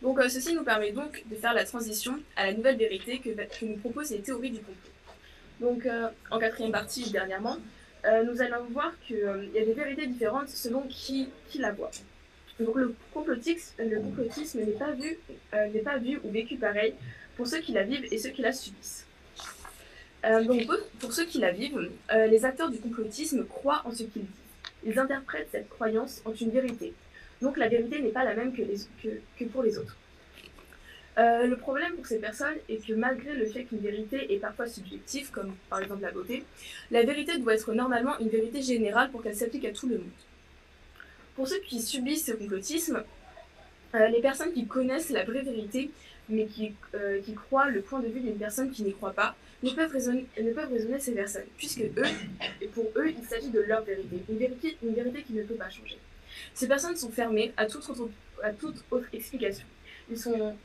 Donc 0.02 0.20
euh, 0.20 0.28
ceci 0.28 0.54
nous 0.54 0.64
permet 0.64 0.92
donc 0.92 1.24
de 1.30 1.34
faire 1.34 1.54
la 1.54 1.64
transition 1.64 2.20
à 2.36 2.46
la 2.46 2.52
nouvelle 2.52 2.76
vérité 2.76 3.18
que, 3.18 3.30
que 3.30 3.64
nous 3.64 3.76
proposent 3.78 4.10
les 4.10 4.20
théories 4.20 4.50
du 4.50 4.58
complot. 4.58 4.92
Donc 5.60 5.86
euh, 5.86 6.08
en 6.30 6.38
quatrième 6.38 6.72
partie, 6.72 7.10
dernièrement, 7.10 7.56
euh, 8.04 8.22
nous 8.24 8.40
allons 8.42 8.64
voir 8.70 8.92
qu'il 9.06 9.50
y 9.54 9.58
a 9.58 9.64
des 9.64 9.72
vérités 9.72 10.06
différentes 10.06 10.48
selon 10.48 10.82
qui, 10.82 11.28
qui 11.48 11.58
la 11.58 11.72
voit. 11.72 11.90
Donc 12.60 12.76
le 12.76 12.94
complotisme, 13.12 13.74
le 13.78 14.00
complotisme 14.00 14.60
n'est 14.60 14.72
pas, 14.72 14.92
vu, 14.92 15.18
euh, 15.54 15.66
n'est 15.68 15.80
pas 15.80 15.98
vu 15.98 16.20
ou 16.22 16.30
vécu 16.30 16.56
pareil 16.56 16.94
pour 17.36 17.46
ceux 17.46 17.58
qui 17.58 17.72
la 17.72 17.82
vivent 17.82 18.06
et 18.10 18.18
ceux 18.18 18.30
qui 18.30 18.42
la 18.42 18.52
subissent. 18.52 19.06
Euh, 20.24 20.44
donc 20.44 20.66
pour 21.00 21.12
ceux 21.12 21.24
qui 21.24 21.38
la 21.38 21.50
vivent, 21.50 21.90
euh, 22.12 22.26
les 22.26 22.44
acteurs 22.44 22.70
du 22.70 22.78
complotisme 22.78 23.44
croient 23.44 23.82
en 23.84 23.90
ce 23.90 24.04
qu'ils 24.04 24.22
disent. 24.22 24.30
Ils 24.86 24.98
interprètent 24.98 25.48
cette 25.50 25.68
croyance 25.68 26.22
en 26.24 26.32
une 26.32 26.50
vérité. 26.50 26.94
Donc 27.42 27.56
la 27.56 27.68
vérité 27.68 28.00
n'est 28.00 28.10
pas 28.10 28.24
la 28.24 28.34
même 28.34 28.52
que 28.54 29.44
pour 29.46 29.62
les 29.62 29.76
autres. 29.76 29.96
Le 31.16 31.54
problème 31.54 31.92
pour 31.94 32.06
ces 32.06 32.18
personnes 32.18 32.56
est 32.68 32.84
que 32.86 32.92
malgré 32.94 33.34
le 33.34 33.46
fait 33.46 33.64
qu'une 33.64 33.78
vérité 33.78 34.34
est 34.34 34.38
parfois 34.38 34.66
subjective, 34.66 35.30
comme 35.30 35.54
par 35.70 35.80
exemple 35.80 36.02
la 36.02 36.10
beauté, 36.10 36.44
la 36.90 37.02
vérité 37.04 37.38
doit 37.38 37.54
être 37.54 37.72
normalement 37.72 38.18
une 38.18 38.28
vérité 38.28 38.62
générale 38.62 39.10
pour 39.10 39.22
qu'elle 39.22 39.36
s'applique 39.36 39.64
à 39.64 39.72
tout 39.72 39.88
le 39.88 39.98
monde. 39.98 40.10
Pour 41.36 41.48
ceux 41.48 41.60
qui 41.60 41.80
subissent 41.80 42.26
ce 42.26 42.32
complotisme, 42.32 43.02
euh, 43.94 44.08
les 44.08 44.20
personnes 44.20 44.52
qui 44.52 44.66
connaissent 44.66 45.10
la 45.10 45.24
vraie 45.24 45.42
vérité, 45.42 45.90
mais 46.28 46.46
qui, 46.46 46.74
euh, 46.94 47.20
qui 47.22 47.34
croient 47.34 47.70
le 47.70 47.80
point 47.80 48.00
de 48.00 48.08
vue 48.08 48.20
d'une 48.20 48.36
personne 48.36 48.70
qui 48.70 48.82
n'y 48.82 48.92
croit 48.92 49.12
pas, 49.12 49.36
ne 49.62 49.70
peuvent, 49.70 49.92
raisonner, 49.92 50.26
ces 50.98 51.12
personnes, 51.12 51.44
puisque 51.56 51.80
eux, 51.80 52.68
pour 52.74 52.86
eux, 52.96 53.08
il 53.08 53.24
s'agit 53.24 53.50
de 53.50 53.60
leur 53.60 53.82
vérité, 53.82 54.22
une 54.28 54.36
vérité, 54.36 54.76
une 54.82 54.94
vérité 54.94 55.22
qui 55.22 55.32
ne 55.32 55.42
peut 55.42 55.54
pas 55.54 55.70
changer. 55.70 55.98
Ces 56.54 56.68
personnes 56.68 56.96
sont 56.96 57.10
fermées 57.10 57.52
à 57.56 57.66
toute 57.66 57.88
autre, 57.88 58.10
à 58.42 58.50
explication. 59.16 59.64
Ils 60.10 60.18
sont 60.18 60.56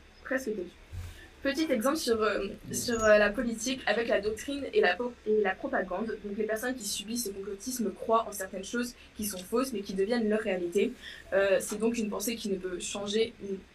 Petit 1.42 1.72
exemple 1.72 1.96
sur, 1.96 2.20
euh, 2.22 2.48
sur 2.70 3.02
euh, 3.02 3.16
la 3.16 3.30
politique 3.30 3.80
avec 3.86 4.08
la 4.08 4.20
doctrine 4.20 4.62
et 4.74 4.82
la, 4.82 5.54
propagande. 5.54 6.14
Donc 6.22 6.36
les 6.36 6.44
personnes 6.44 6.74
qui 6.74 6.84
subissent 6.84 7.24
ce 7.24 7.30
complotisme 7.30 7.90
croient 7.92 8.26
en 8.28 8.32
certaines 8.32 8.64
choses 8.64 8.94
qui 9.16 9.24
sont 9.24 9.38
fausses 9.38 9.72
mais 9.72 9.80
qui 9.80 9.94
deviennent 9.94 10.28
leur 10.28 10.40
réalité. 10.40 10.92
Euh, 11.32 11.56
c'est 11.58 11.78
donc 11.78 11.96
une 11.96 12.10
pensée 12.10 12.36
qui 12.36 12.50
ne 12.50 12.56
peut 12.56 12.78
changer, 12.78 13.32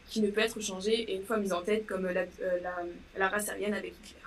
qui 0.07 0.21
ne 0.21 0.29
peut 0.29 0.41
être 0.41 0.61
changée 0.61 1.11
et 1.11 1.15
une 1.15 1.23
fois 1.23 1.37
mise 1.37 1.53
en 1.53 1.63
tête 1.63 1.87
comme 1.87 2.05
la, 2.05 2.25
la, 3.17 3.27
race 3.29 3.49
aryenne 3.49 3.73
avec 3.73 3.93
Hitler. 3.93 4.19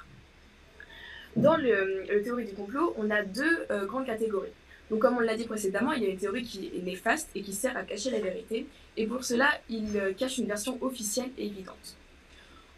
Dans 1.37 1.57
le, 1.57 2.07
le, 2.11 2.23
théorie 2.23 2.47
du 2.47 2.55
complot, 2.55 2.93
on 2.99 3.09
a 3.09 3.23
deux 3.23 3.67
grandes 3.87 4.07
catégories. 4.07 4.51
Donc 4.91 4.99
comme 5.01 5.17
on 5.17 5.21
l'a 5.21 5.37
dit 5.37 5.45
précédemment, 5.45 5.93
il 5.93 6.03
y 6.03 6.07
a 6.07 6.09
une 6.09 6.19
théorie 6.19 6.43
qui 6.43 6.73
est 6.77 6.83
néfaste 6.83 7.31
et 7.37 7.43
qui 7.43 7.53
sert 7.53 7.77
à 7.77 7.85
cacher 7.85 8.11
la 8.11 8.19
vérité. 8.19 8.67
Et 8.97 9.07
pour 9.07 9.23
cela, 9.23 9.49
il 9.71 9.87
cache 10.19 10.39
une 10.39 10.47
version 10.47 10.77
officielle 10.83 11.31
et 11.39 11.47
évidente. 11.47 11.95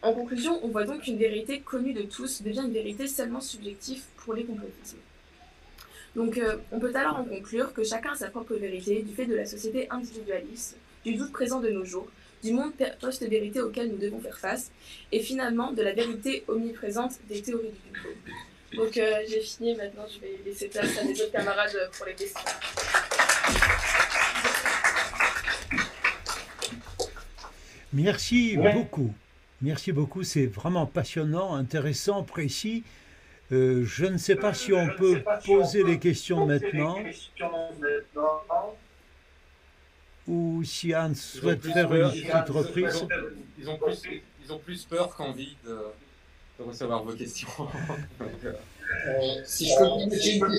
En 0.02 0.14
conclusion, 0.14 0.58
on 0.64 0.68
voit 0.68 0.84
donc 0.84 1.02
qu'une 1.02 1.18
vérité 1.18 1.60
connue 1.60 1.92
de 1.92 2.02
tous 2.02 2.42
devient 2.42 2.62
une 2.64 2.72
vérité 2.72 3.06
seulement 3.06 3.40
subjective 3.40 4.02
pour 4.16 4.32
les 4.32 4.44
complotistes. 4.44 4.96
Donc 6.16 6.38
euh, 6.38 6.56
on 6.72 6.80
peut 6.80 6.92
alors 6.94 7.18
en 7.18 7.24
conclure 7.24 7.72
que 7.74 7.84
chacun 7.84 8.12
a 8.12 8.16
sa 8.16 8.30
propre 8.30 8.54
vérité 8.54 9.02
du 9.02 9.14
fait 9.14 9.26
de 9.26 9.34
la 9.34 9.44
société 9.44 9.86
individualiste, 9.90 10.76
du 11.04 11.14
doute 11.14 11.32
présent 11.32 11.60
de 11.60 11.68
nos 11.68 11.84
jours, 11.84 12.08
du 12.42 12.52
monde 12.52 12.72
post-vérité 13.00 13.60
auquel 13.60 13.90
nous 13.90 13.98
devons 13.98 14.20
faire 14.20 14.38
face, 14.38 14.70
et 15.12 15.20
finalement 15.20 15.72
de 15.72 15.82
la 15.82 15.92
vérité 15.92 16.44
omniprésente 16.48 17.12
des 17.28 17.42
théories 17.42 17.68
du 17.68 17.92
complot. 17.92 18.82
Donc 18.82 18.96
euh, 18.96 19.18
j'ai 19.28 19.40
fini, 19.40 19.74
maintenant 19.76 20.06
je 20.12 20.20
vais 20.20 20.40
laisser 20.46 20.68
place 20.68 20.98
à 20.98 21.04
mes 21.04 21.12
autres 21.12 21.32
camarades 21.32 21.90
pour 21.96 22.06
les 22.06 22.14
questions. 22.14 22.40
Merci 27.92 28.56
beaucoup. 28.56 29.12
Merci 29.62 29.92
beaucoup, 29.92 30.22
c'est 30.22 30.46
vraiment 30.46 30.86
passionnant, 30.86 31.54
intéressant, 31.54 32.22
précis. 32.22 32.82
Euh, 33.52 33.84
je 33.84 34.06
ne 34.06 34.16
sais 34.16 34.36
pas 34.36 34.54
si 34.54 34.72
on 34.72 34.88
peut 34.96 35.22
poser 35.44 35.82
les 35.82 35.98
questions 35.98 36.46
maintenant. 36.46 36.96
Ou 40.28 40.62
si 40.64 40.94
Anne 40.94 41.14
souhaite 41.14 41.62
faire 41.62 41.92
une 41.92 42.10
petite 42.10 42.48
reprise. 42.48 43.06
Ils 43.58 43.68
ont 43.68 43.76
plus, 43.76 44.02
ils 44.44 44.52
ont 44.52 44.58
plus 44.58 44.84
peur 44.84 45.14
qu'envie 45.14 45.56
de, 45.64 45.78
de, 46.58 46.64
recevoir 46.64 47.02
vos 47.02 47.12
questions. 47.12 47.48
Euh, 49.06 49.40
si 49.44 49.68
je 49.68 50.40
peux, 50.40 50.50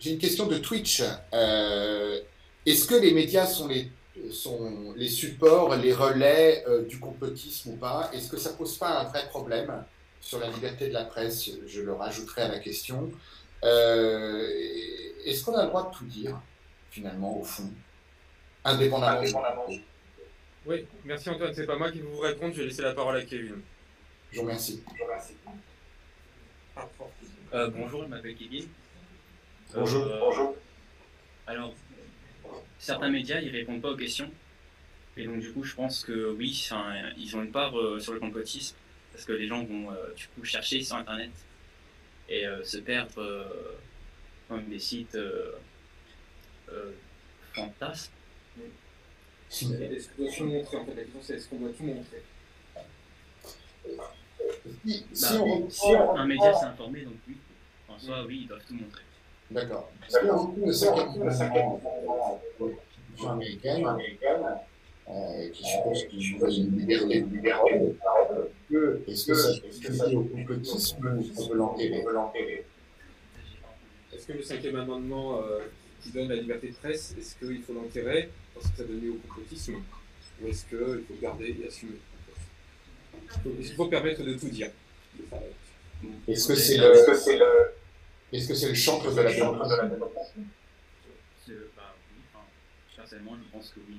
j'ai 0.00 0.12
une, 0.12 0.18
question 0.18 0.46
de 0.46 0.58
Twitch. 0.58 1.02
Euh, 1.34 2.20
est-ce 2.64 2.86
que 2.86 2.94
les 2.94 3.12
médias 3.12 3.46
sont 3.46 3.66
les 3.66 3.90
sont 4.32 4.92
les 4.96 5.08
supports, 5.08 5.76
les 5.76 5.92
relais 5.92 6.64
euh, 6.66 6.82
du 6.82 6.98
complotisme 6.98 7.70
ou 7.70 7.76
pas 7.76 8.10
Est-ce 8.12 8.28
que 8.30 8.36
ça 8.36 8.52
pose 8.54 8.76
pas 8.78 9.00
un 9.00 9.04
vrai 9.04 9.28
problème 9.28 9.84
sur 10.20 10.38
la 10.38 10.48
liberté 10.48 10.88
de 10.88 10.94
la 10.94 11.04
presse? 11.04 11.50
Je 11.66 11.80
le 11.80 11.92
rajouterai 11.92 12.42
à 12.42 12.48
la 12.48 12.58
question. 12.58 13.10
Euh, 13.64 14.48
est-ce 15.24 15.44
qu'on 15.44 15.54
a 15.54 15.62
le 15.62 15.68
droit 15.68 15.90
de 15.90 15.96
tout 15.96 16.04
dire, 16.06 16.40
finalement, 16.90 17.40
au 17.40 17.44
fond, 17.44 17.70
indépendamment, 18.64 19.22
Oui, 20.66 20.86
merci 21.04 21.30
Antoine. 21.30 21.54
C'est 21.54 21.66
pas 21.66 21.76
moi 21.76 21.90
qui 21.90 21.98
vais 22.00 22.08
vous 22.08 22.18
répondre. 22.18 22.52
Je 22.54 22.62
vais 22.62 22.68
laisser 22.68 22.82
la 22.82 22.94
parole 22.94 23.16
à 23.16 23.22
Kevin. 23.22 23.60
Je 24.30 24.38
vous 24.38 24.42
remercie. 24.42 24.82
Euh, 27.54 27.70
bonjour, 27.70 28.04
je 28.04 28.08
m'appelle 28.08 28.34
Kevin. 28.34 28.66
Bonjour. 29.74 30.06
bonjour. 30.20 30.56
Alors, 31.46 31.74
certains 32.82 33.10
médias 33.10 33.40
ils 33.40 33.50
répondent 33.50 33.80
pas 33.80 33.92
aux 33.92 33.96
questions. 33.96 34.30
Et 35.16 35.24
donc 35.24 35.40
du 35.40 35.52
coup 35.52 35.62
je 35.62 35.74
pense 35.74 36.04
que 36.04 36.32
oui, 36.32 36.68
ils 37.16 37.36
ont 37.36 37.42
une 37.42 37.52
part 37.52 37.78
euh, 37.78 38.00
sur 38.00 38.12
le 38.12 38.20
complotisme 38.20 38.76
parce 39.12 39.24
que 39.24 39.32
les 39.32 39.46
gens 39.46 39.62
vont 39.64 39.90
euh, 39.90 40.12
du 40.16 40.26
coup 40.28 40.44
chercher 40.44 40.82
sur 40.82 40.96
internet 40.96 41.30
et 42.28 42.46
euh, 42.46 42.64
se 42.64 42.78
perdre 42.78 43.46
dans 44.48 44.58
des 44.58 44.78
sites 44.78 45.18
fantasmes. 47.54 48.12
Est-ce 49.50 50.08
qu'on 50.08 50.24
doit 50.24 50.32
tout 50.32 50.44
montrer 50.44 50.76
en 50.78 50.86
fait 50.86 50.94
La 50.94 51.02
question 51.02 51.20
c'est 51.22 51.34
est-ce 51.34 51.48
qu'on 51.48 51.58
doit 51.58 51.72
tout 51.72 51.84
montrer? 51.84 52.22
Si, 54.84 55.04
bah, 55.20 55.28
si, 55.68 55.94
un 55.94 56.26
média 56.26 56.54
s'est 56.54 56.66
informé, 56.66 57.02
donc 57.02 57.14
oui, 57.28 57.36
en 57.88 57.98
soi, 57.98 58.24
oui, 58.26 58.40
ils 58.42 58.48
doivent 58.48 58.64
tout 58.66 58.74
montrer. 58.74 59.02
D'accord. 59.50 59.90
Parce 60.00 60.18
qu'il 60.18 60.30
a 60.30 60.32
beaucoup 60.32 60.66
de 60.66 60.72
cinquième 60.72 61.02
américaine 63.86 64.46
euh, 65.08 65.48
qui 65.50 65.64
suppose 65.64 66.06
qu'il 66.08 66.22
y 66.22 66.60
une 66.60 66.78
liberté 66.78 67.20
de 67.20 67.48
parole. 67.48 67.94
Est-ce 69.06 69.26
que 69.26 69.34
ça 69.34 70.06
est 70.06 70.08
lié 70.08 70.16
au 70.16 70.22
complotisme 70.22 71.06
ou 71.06 71.24
on 71.38 71.48
peut 71.48 71.56
l'enterrer 71.56 72.64
Est-ce 74.12 74.26
que 74.26 74.32
le 74.32 74.42
cinquième 74.42 74.76
amendement 74.76 75.42
euh, 75.42 75.58
qui 76.02 76.10
donne 76.10 76.28
la 76.28 76.36
liberté 76.36 76.68
de 76.68 76.74
presse, 76.74 77.14
est-ce 77.18 77.36
qu'il 77.36 77.62
faut 77.62 77.74
l'enterrer 77.74 78.30
parce 78.54 78.68
que 78.68 78.76
ça 78.78 78.84
donne 78.84 79.00
lieu 79.00 79.10
au 79.10 79.18
complotisme 79.28 79.76
Ou 80.42 80.48
est-ce 80.48 80.64
qu'il 80.66 81.04
faut 81.06 81.20
garder 81.20 81.54
et 81.62 81.66
assumer? 81.66 81.98
Il 83.44 83.72
faut 83.72 83.86
permettre 83.86 84.22
de 84.22 84.34
tout 84.34 84.48
dire? 84.48 84.70
Est-ce 86.28 86.48
que 86.48 86.54
c'est 86.54 86.78
le 86.78 86.92
est-ce 88.32 88.48
que 88.48 88.54
c'est 88.54 88.68
le 88.68 88.74
chantre 88.74 89.14
de 89.14 89.20
la 89.20 89.32
démocratie 89.32 90.40
bah, 91.76 91.94
Personnellement, 92.96 93.36
je 93.36 93.56
pense 93.56 93.68
que 93.70 93.80
oui. 93.88 93.98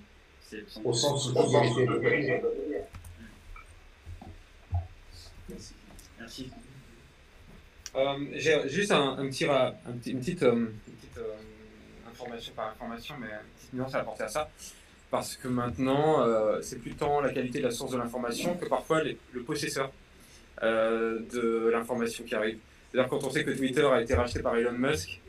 Au 0.84 0.94
sens 0.94 1.30
où 1.30 2.00
vérité. 2.00 2.42
Merci. 5.50 5.74
Merci. 6.20 6.52
Euh, 7.96 8.26
J'ai 8.34 8.70
juste 8.70 8.92
un, 8.92 9.18
un, 9.18 9.28
petit, 9.28 9.46
un 9.46 9.72
petit, 10.00 10.12
une 10.12 10.20
petite, 10.20 10.44
euh, 10.44 10.54
une 10.56 10.96
petite 10.96 11.18
euh, 11.18 12.10
information 12.10 12.54
par 12.56 12.70
information, 12.70 13.16
mais 13.20 13.28
une 13.28 13.56
petite 13.58 13.74
nuance 13.74 13.94
à 13.94 14.00
apporter 14.00 14.24
à 14.24 14.30
ça. 14.30 14.50
Parce 15.12 15.36
que 15.38 15.48
maintenant, 15.48 16.22
euh, 16.22 16.60
c'est 16.62 16.80
plus 16.80 16.96
tant 16.96 17.22
la 17.22 17.32
qualité 17.32 17.60
de 17.60 17.66
la 17.66 17.72
source 17.72 17.92
de 17.92 17.98
l'information 17.98 18.56
que 18.56 18.66
parfois 18.66 19.04
les, 19.04 19.18
le 19.32 19.44
possesseur 19.44 19.92
de 20.62 21.70
l'information 21.72 22.24
qui 22.24 22.34
arrive. 22.36 22.58
C'est-à-dire 22.94 23.10
quand 23.10 23.24
on 23.24 23.32
sait 23.32 23.44
que 23.44 23.50
Twitter 23.50 23.86
a 23.86 24.02
été 24.02 24.14
racheté 24.14 24.40
par 24.40 24.56
Elon 24.56 24.74
Musk 24.74 25.20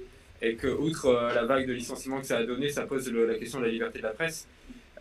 et 0.43 0.55
que, 0.55 0.67
outre 0.67 1.07
euh, 1.07 1.33
la 1.33 1.47
vague 1.47 1.67
de 1.67 1.73
licenciements 1.73 2.21
que 2.21 2.27
ça 2.27 2.37
a 2.37 2.43
donné, 2.45 2.69
ça 2.69 2.83
pose 2.83 3.11
la 3.11 3.37
question 3.37 3.61
de 3.61 3.65
la 3.65 3.71
liberté 3.71 4.01
de 4.01 4.05
la 4.05 4.11
presse. 4.11 4.47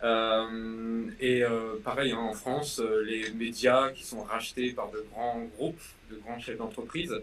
Euh, 0.02 1.04
et 1.20 1.44
euh, 1.44 1.74
pareil, 1.84 2.12
hein, 2.12 2.18
en 2.18 2.32
France, 2.32 2.80
les 3.04 3.30
médias 3.32 3.90
qui 3.90 4.02
sont 4.02 4.22
rachetés 4.22 4.72
par 4.72 4.90
de 4.90 5.04
grands 5.12 5.42
groupes, 5.56 5.82
de 6.10 6.16
grands 6.16 6.38
chefs 6.38 6.56
d'entreprise, 6.56 7.14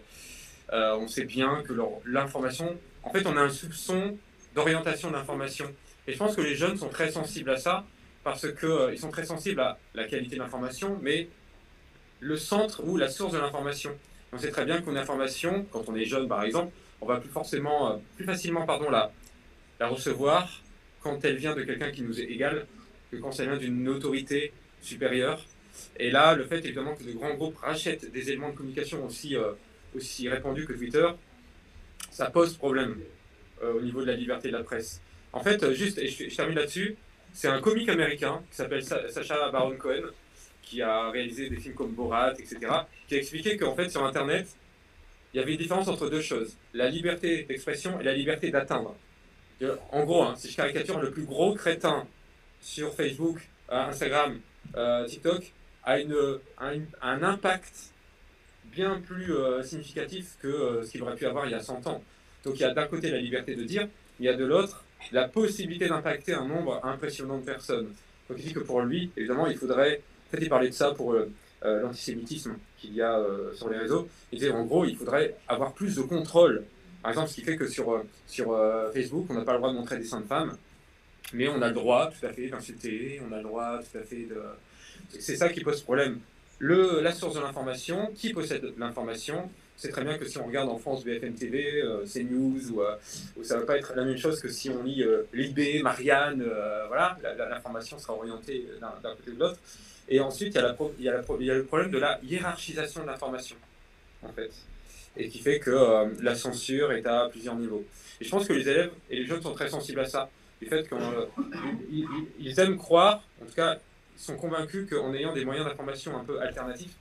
on 0.72 1.06
sait 1.06 1.24
bien 1.24 1.62
que 1.66 1.74
l'information, 2.06 2.78
en 3.02 3.10
fait, 3.10 3.26
on 3.26 3.36
a 3.36 3.40
un 3.40 3.50
soupçon 3.50 4.16
d'orientation 4.54 5.10
d'information. 5.10 5.66
Et 6.06 6.12
je 6.12 6.18
pense 6.18 6.34
que 6.34 6.40
les 6.40 6.54
jeunes 6.54 6.78
sont 6.78 6.88
très 6.88 7.10
sensibles 7.10 7.50
à 7.50 7.58
ça 7.58 7.84
parce 8.24 8.46
qu'ils 8.52 8.98
sont 8.98 9.10
très 9.10 9.26
sensibles 9.26 9.60
à 9.60 9.76
la 9.94 10.04
qualité 10.04 10.36
de 10.36 10.40
l'information, 10.40 10.98
mais 11.02 11.28
le 12.20 12.36
centre 12.36 12.82
ou 12.86 12.96
la 12.96 13.08
source 13.08 13.32
de 13.32 13.38
l'information. 13.38 13.90
On 14.34 14.38
sait 14.38 14.50
très 14.50 14.64
bien 14.64 14.80
qu'une 14.80 14.96
information, 14.96 15.66
quand 15.70 15.88
on 15.88 15.94
est 15.94 16.06
jeune 16.06 16.26
par 16.26 16.42
exemple, 16.42 16.72
on 17.02 17.06
va 17.06 17.20
plus 17.20 17.28
euh, 17.28 18.24
facilement 18.24 18.66
la, 18.90 19.88
recevoir 19.88 20.62
quand 21.00 21.22
elle 21.24 21.36
vient 21.36 21.54
de 21.54 21.62
quelqu'un 21.64 21.90
qui 21.90 22.02
nous 22.02 22.18
est 22.18 22.24
égal 22.24 22.66
que 23.10 23.16
quand 23.16 23.38
elle 23.38 23.50
vient 23.50 23.58
d'une 23.58 23.88
autorité 23.88 24.52
supérieure. 24.80 25.44
Et 25.98 26.10
là, 26.10 26.34
le 26.34 26.44
fait 26.44 26.64
évidemment 26.64 26.94
que 26.94 27.02
de 27.02 27.12
grands 27.12 27.34
groupes 27.34 27.58
rachètent 27.58 28.10
des 28.10 28.30
éléments 28.30 28.50
de 28.50 28.54
communication 28.54 29.04
aussi, 29.04 29.36
euh, 29.36 29.52
répandus 30.30 30.64
que 30.64 30.72
Twitter, 30.72 31.08
ça 32.10 32.30
pose 32.30 32.56
problème 32.56 33.00
euh, 33.62 33.74
au 33.74 33.82
niveau 33.82 34.00
de 34.00 34.06
la 34.06 34.14
liberté 34.14 34.48
de 34.48 34.56
la 34.56 34.62
presse. 34.62 35.02
En 35.34 35.42
fait, 35.42 35.72
juste, 35.74 35.98
et 35.98 36.08
je, 36.08 36.34
termine 36.34 36.56
là-dessus, 36.56 36.96
C'est 37.34 37.48
un 37.48 37.60
comique 37.60 37.88
américain 37.88 38.42
qui 38.50 38.56
s'appelle 38.56 38.84
Sacha 38.84 39.50
Baron 39.50 39.76
Cohen, 39.76 40.04
qui 40.62 40.82
a 40.82 41.10
réalisé 41.10 41.50
des 41.50 41.56
films 41.56 41.74
comme 41.74 41.92
Borat, 41.92 42.32
etc., 42.32 42.58
qui 43.08 43.14
a 43.14 43.18
expliqué 43.18 43.56
qu'en 43.56 43.74
fait, 43.74 43.88
sur 43.88 44.04
Internet, 44.04 44.48
il 45.32 45.40
y 45.40 45.42
avait 45.42 45.52
une 45.52 45.58
différence 45.58 45.88
entre 45.88 46.08
deux 46.08 46.20
choses 46.20 46.56
la 46.74 46.88
liberté 46.88 47.44
d'expression 47.44 48.00
et 48.00 48.04
la 48.04 48.14
liberté 48.14 48.50
d'atteindre. 48.50 48.94
En 49.90 50.04
gros, 50.04 50.22
hein, 50.24 50.34
si 50.36 50.50
je 50.50 50.56
caricature, 50.56 51.00
le 51.00 51.10
plus 51.10 51.24
gros 51.24 51.54
crétin 51.54 52.06
sur 52.60 52.94
Facebook, 52.94 53.38
euh, 53.70 53.76
Instagram, 53.76 54.40
euh, 54.76 55.06
TikTok 55.06 55.52
a, 55.84 56.00
une, 56.00 56.16
un, 56.58 57.22
impact 57.22 57.92
bien 58.64 59.00
plus 59.00 59.32
euh, 59.32 59.62
significatif 59.62 60.36
que 60.40 60.82
ce 60.84 60.90
qu'il 60.90 61.02
aurait 61.02 61.14
pu 61.14 61.26
avoir 61.26 61.46
il 61.46 61.52
y 61.52 61.54
a 61.54 61.60
100 61.60 61.86
ans. 61.86 62.02
Donc 62.44 62.54
il 62.56 62.62
y 62.62 62.64
a 62.64 62.74
d'un 62.74 62.86
côté 62.86 63.10
la 63.10 63.18
liberté 63.18 63.54
de 63.54 63.62
dire, 63.62 63.88
il 64.18 64.26
y 64.26 64.28
a 64.28 64.34
de 64.34 64.44
l'autre 64.44 64.84
la 65.10 65.28
possibilité 65.28 65.88
d'impacter 65.88 66.34
un 66.34 66.46
nombre 66.46 66.80
impressionnant 66.84 67.38
de 67.38 67.44
personnes. 67.44 67.92
Donc 68.28 68.38
il 68.38 68.44
dit 68.44 68.52
que 68.52 68.60
pour 68.60 68.80
lui, 68.82 69.10
évidemment, 69.16 69.46
il 69.46 69.56
faudrait, 69.56 70.00
en 70.50 70.60
fait 70.60 70.68
de 70.68 70.70
ça 70.72 70.92
pour 70.92 71.14
l'antisémitisme 71.64 72.56
qu'il 72.78 72.94
y 72.94 73.02
a 73.02 73.20
sur 73.54 73.68
les 73.68 73.78
réseaux, 73.78 74.08
il 74.32 74.50
en 74.50 74.64
gros 74.64 74.84
il 74.84 74.96
faudrait 74.96 75.36
avoir 75.48 75.72
plus 75.72 75.96
de 75.96 76.02
contrôle. 76.02 76.64
Par 77.02 77.10
exemple, 77.10 77.30
ce 77.30 77.34
qui 77.34 77.42
fait 77.42 77.56
que 77.56 77.66
sur, 77.66 78.02
Facebook, 78.92 79.26
on 79.28 79.34
n'a 79.34 79.42
pas 79.42 79.52
le 79.52 79.58
droit 79.58 79.70
de 79.70 79.76
montrer 79.76 79.98
des 79.98 80.04
seins 80.04 80.20
de 80.20 80.26
femmes, 80.26 80.56
mais 81.32 81.48
on 81.48 81.60
a 81.62 81.68
le 81.68 81.74
droit 81.74 82.10
tout 82.10 82.26
à 82.26 82.32
fait 82.32 82.48
d'insulter, 82.48 83.20
on 83.28 83.32
a 83.32 83.38
le 83.38 83.44
droit 83.44 83.78
tout 83.78 83.98
à 83.98 84.02
fait 84.02 84.24
de... 84.26 84.40
C'est 85.18 85.36
ça 85.36 85.48
qui 85.48 85.60
pose 85.60 85.80
problème. 85.82 86.18
La 86.60 87.12
source 87.12 87.34
de 87.34 87.40
l'information, 87.40 88.12
qui 88.14 88.32
possède 88.32 88.72
l'information? 88.78 89.50
C'est 89.76 89.88
très 89.88 90.04
bien 90.04 90.16
que 90.16 90.24
si 90.24 90.38
on 90.38 90.46
regarde 90.46 90.68
en 90.68 90.78
France 90.78 91.04
BFM 91.04 91.34
TV, 91.34 91.82
euh, 91.82 92.04
CNews, 92.04 92.70
ou, 92.70 92.82
euh, 92.82 92.94
ça 93.42 93.56
ne 93.56 93.60
va 93.60 93.66
pas 93.66 93.78
être 93.78 93.94
la 93.96 94.04
même 94.04 94.16
chose 94.16 94.40
que 94.40 94.48
si 94.48 94.70
on 94.70 94.84
lit 94.84 95.02
euh, 95.02 95.24
Libé, 95.32 95.82
Marianne, 95.82 96.40
euh, 96.46 96.86
voilà, 96.86 97.18
l'information 97.36 97.98
sera 97.98 98.14
orientée 98.14 98.68
d'un 98.80 99.14
côté 99.16 99.32
ou 99.32 99.34
de 99.34 99.40
l'autre. 99.40 99.58
Et 100.08 100.20
ensuite, 100.20 100.54
il 100.54 101.04
y, 101.04 101.08
a 101.08 101.16
le 101.16 101.64
problème 101.64 101.90
de 101.90 101.98
la 101.98 102.20
hiérarchisation 102.22 103.02
de 103.02 103.06
l'information, 103.06 103.56
en 104.22 104.32
fait, 104.32 104.50
et 105.16 105.28
qui 105.28 105.38
fait 105.38 105.58
que 105.58 106.22
la 106.22 106.34
censure 106.34 106.92
est 106.92 107.06
à 107.06 107.28
plusieurs 107.30 107.54
niveaux. 107.54 107.84
Et 108.20 108.24
je 108.24 108.30
pense 108.30 108.46
que 108.46 108.52
les 108.52 108.68
élèves 108.68 108.92
et 109.10 109.16
les 109.16 109.26
jeunes 109.26 109.42
sont 109.42 109.54
très 109.54 109.68
sensibles 109.68 110.00
à 110.00 110.06
ça 110.06 110.28
du 110.60 110.68
fait 110.68 110.88
qu'ils 110.88 112.60
aiment 112.60 112.76
croire, 112.76 113.22
en 113.40 113.46
tout 113.46 113.54
cas, 113.54 113.78
ils 114.16 114.22
sont 114.22 114.36
convaincus 114.36 114.88
qu'en 114.88 115.12
ayant 115.14 115.32
des 115.32 115.44
moyens 115.44 115.66
d'information 115.66 116.16
un 116.16 116.24
peu 116.24 116.40
alternatifs, 116.40 116.94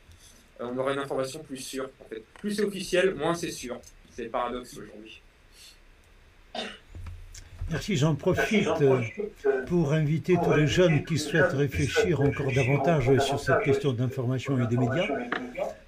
euh, 0.60 0.68
on 0.72 0.78
aura 0.78 0.94
une 0.94 1.00
information 1.00 1.44
plus 1.44 1.58
sûre. 1.58 1.90
En 2.00 2.06
fait. 2.06 2.24
Plus 2.40 2.56
c'est 2.56 2.64
officiel, 2.64 3.14
moins 3.16 3.36
c'est 3.36 3.52
sûr. 3.52 3.80
C'est 4.12 4.26
le 4.26 4.30
paradoxe 4.30 4.78
aujourd'hui. 4.78 5.22
Merci, 7.72 7.98
j'en 7.98 8.16
profite 8.16 8.68
pour 9.68 9.94
inviter 9.94 10.36
tous 10.44 10.54
les 10.54 10.68
jeunes 10.68 11.04
qui 11.04 11.18
souhaitent 11.18 11.54
réfléchir 11.54 12.22
encore 12.22 12.52
davantage 12.54 13.18
sur 13.20 13.40
cette 13.40 13.62
question 13.64 13.94
d'information 13.94 14.62
et 14.62 14.68
des 14.68 14.78
médias. 14.78 15.08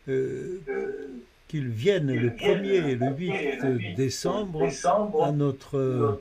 Euh, 0.10 0.60
qu'ils 1.48 1.70
viennent 1.70 2.12
le 2.12 2.30
1er 2.32 2.90
et 2.90 2.96
le 2.96 3.16
8 3.16 3.96
décembre 3.96 4.68
à 5.22 5.32
notre 5.32 6.20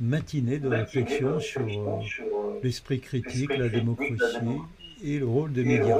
matinée 0.00 0.58
de 0.58 0.68
réflexion 0.68 1.38
sur 1.40 1.60
euh, 1.60 2.60
l'esprit 2.62 3.00
critique, 3.00 3.56
la 3.56 3.68
démocratie 3.68 4.16
et 5.04 5.18
le 5.18 5.26
rôle 5.26 5.52
des 5.52 5.64
médias. 5.64 5.98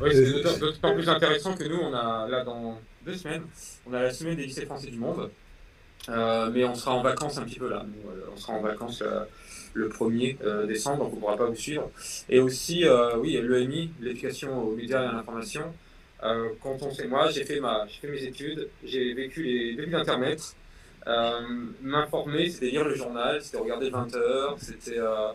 Oui, 0.00 0.10
c'est 0.12 0.46
euh, 0.46 0.58
d'autant 0.60 0.94
plus 0.94 1.08
intéressant 1.08 1.54
que 1.54 1.64
nous, 1.64 1.78
on 1.78 1.92
a 1.94 2.28
là 2.28 2.44
dans 2.44 2.78
deux 3.04 3.14
semaines, 3.14 3.42
on 3.88 3.92
a 3.92 4.02
la 4.02 4.12
semaine 4.12 4.36
des 4.36 4.44
lycées 4.44 4.66
français 4.66 4.90
du 4.90 4.98
monde, 4.98 5.20
euh, 5.20 5.28
mais 6.08 6.64
on 6.64 6.74
sera 6.74 6.94
en 6.94 7.02
vacances 7.02 7.38
un 7.38 7.42
petit 7.42 7.58
peu 7.58 7.68
là. 7.68 7.84
on 8.32 8.36
sera 8.36 8.54
en 8.54 8.60
vacances 8.60 9.02
le 9.74 9.88
1er 9.88 10.66
décembre, 10.66 11.04
donc 11.04 11.12
on 11.12 11.16
ne 11.16 11.20
pourra 11.20 11.36
pas 11.36 11.46
vous 11.46 11.56
suivre. 11.56 11.90
Et 12.28 12.40
aussi, 12.40 12.84
oui, 13.18 13.40
l'EMI, 13.42 13.90
l'éducation 14.00 14.62
aux 14.62 14.74
médias 14.74 15.02
et 15.02 15.06
à 15.06 15.12
l'information, 15.12 15.72
euh, 16.22 16.50
quand 16.62 16.82
on 16.82 16.90
sait, 16.90 17.06
moi, 17.06 17.30
j'ai 17.30 17.44
fait, 17.44 17.60
ma, 17.60 17.86
fait 17.86 18.08
mes 18.08 18.22
études, 18.22 18.68
j'ai 18.84 19.12
vécu 19.14 19.42
les 19.42 19.74
débuts 19.74 19.90
d'Internet. 19.90 20.56
Euh, 21.06 21.40
m'informer, 21.82 22.48
c'était 22.50 22.66
lire 22.66 22.84
le 22.84 22.94
journal, 22.94 23.40
c'était 23.42 23.58
regarder 23.58 23.90
20 23.90 24.14
heures, 24.16 24.56
c'était. 24.58 24.98
Euh, 24.98 25.32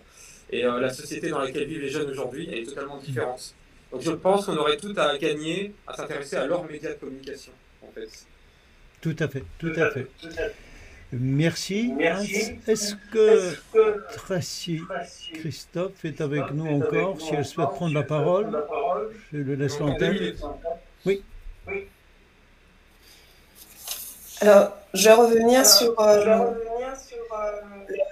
et 0.49 0.63
la 0.63 0.89
société 0.89 1.29
dans 1.29 1.39
laquelle 1.39 1.65
vivent 1.65 1.79
les 1.79 1.89
jeunes 1.89 2.09
aujourd'hui 2.09 2.49
est 2.53 2.65
totalement 2.65 2.97
différente. 2.97 3.55
Donc 3.89 4.01
je 4.01 4.11
pense 4.11 4.45
qu'on 4.45 4.57
aurait 4.57 4.75
tout 4.75 4.93
à 4.97 5.17
gagner 5.17 5.73
à 5.87 5.95
s'intéresser 5.95 6.35
à 6.35 6.45
leurs 6.45 6.65
médias 6.65 6.89
de 6.89 6.99
communication, 6.99 7.53
en 7.81 7.89
fait. 7.93 8.09
Tout 8.99 9.15
à 9.17 9.29
fait, 9.29 9.45
tout 9.57 9.71
à 9.77 9.91
fait. 9.91 10.07
Merci. 11.13 11.93
Est-ce 12.67 12.95
que 13.11 13.53
Tracy 14.15 14.81
Christophe 15.33 16.05
est 16.05 16.21
avec 16.21 16.51
nous 16.53 16.67
encore 16.67 17.19
Si 17.19 17.33
elle 17.35 17.45
souhaite 17.45 17.69
prendre 17.69 17.93
la 17.93 18.03
parole, 18.03 18.63
je 19.33 19.39
le 19.39 19.55
laisse 19.55 19.79
l'antenne. 19.79 20.33
Oui. 21.05 21.21
Alors, 24.39 24.77
je 24.93 25.03
vais 25.07 25.13
revenir 25.13 25.65
sur, 25.65 25.99
euh, 25.99 26.51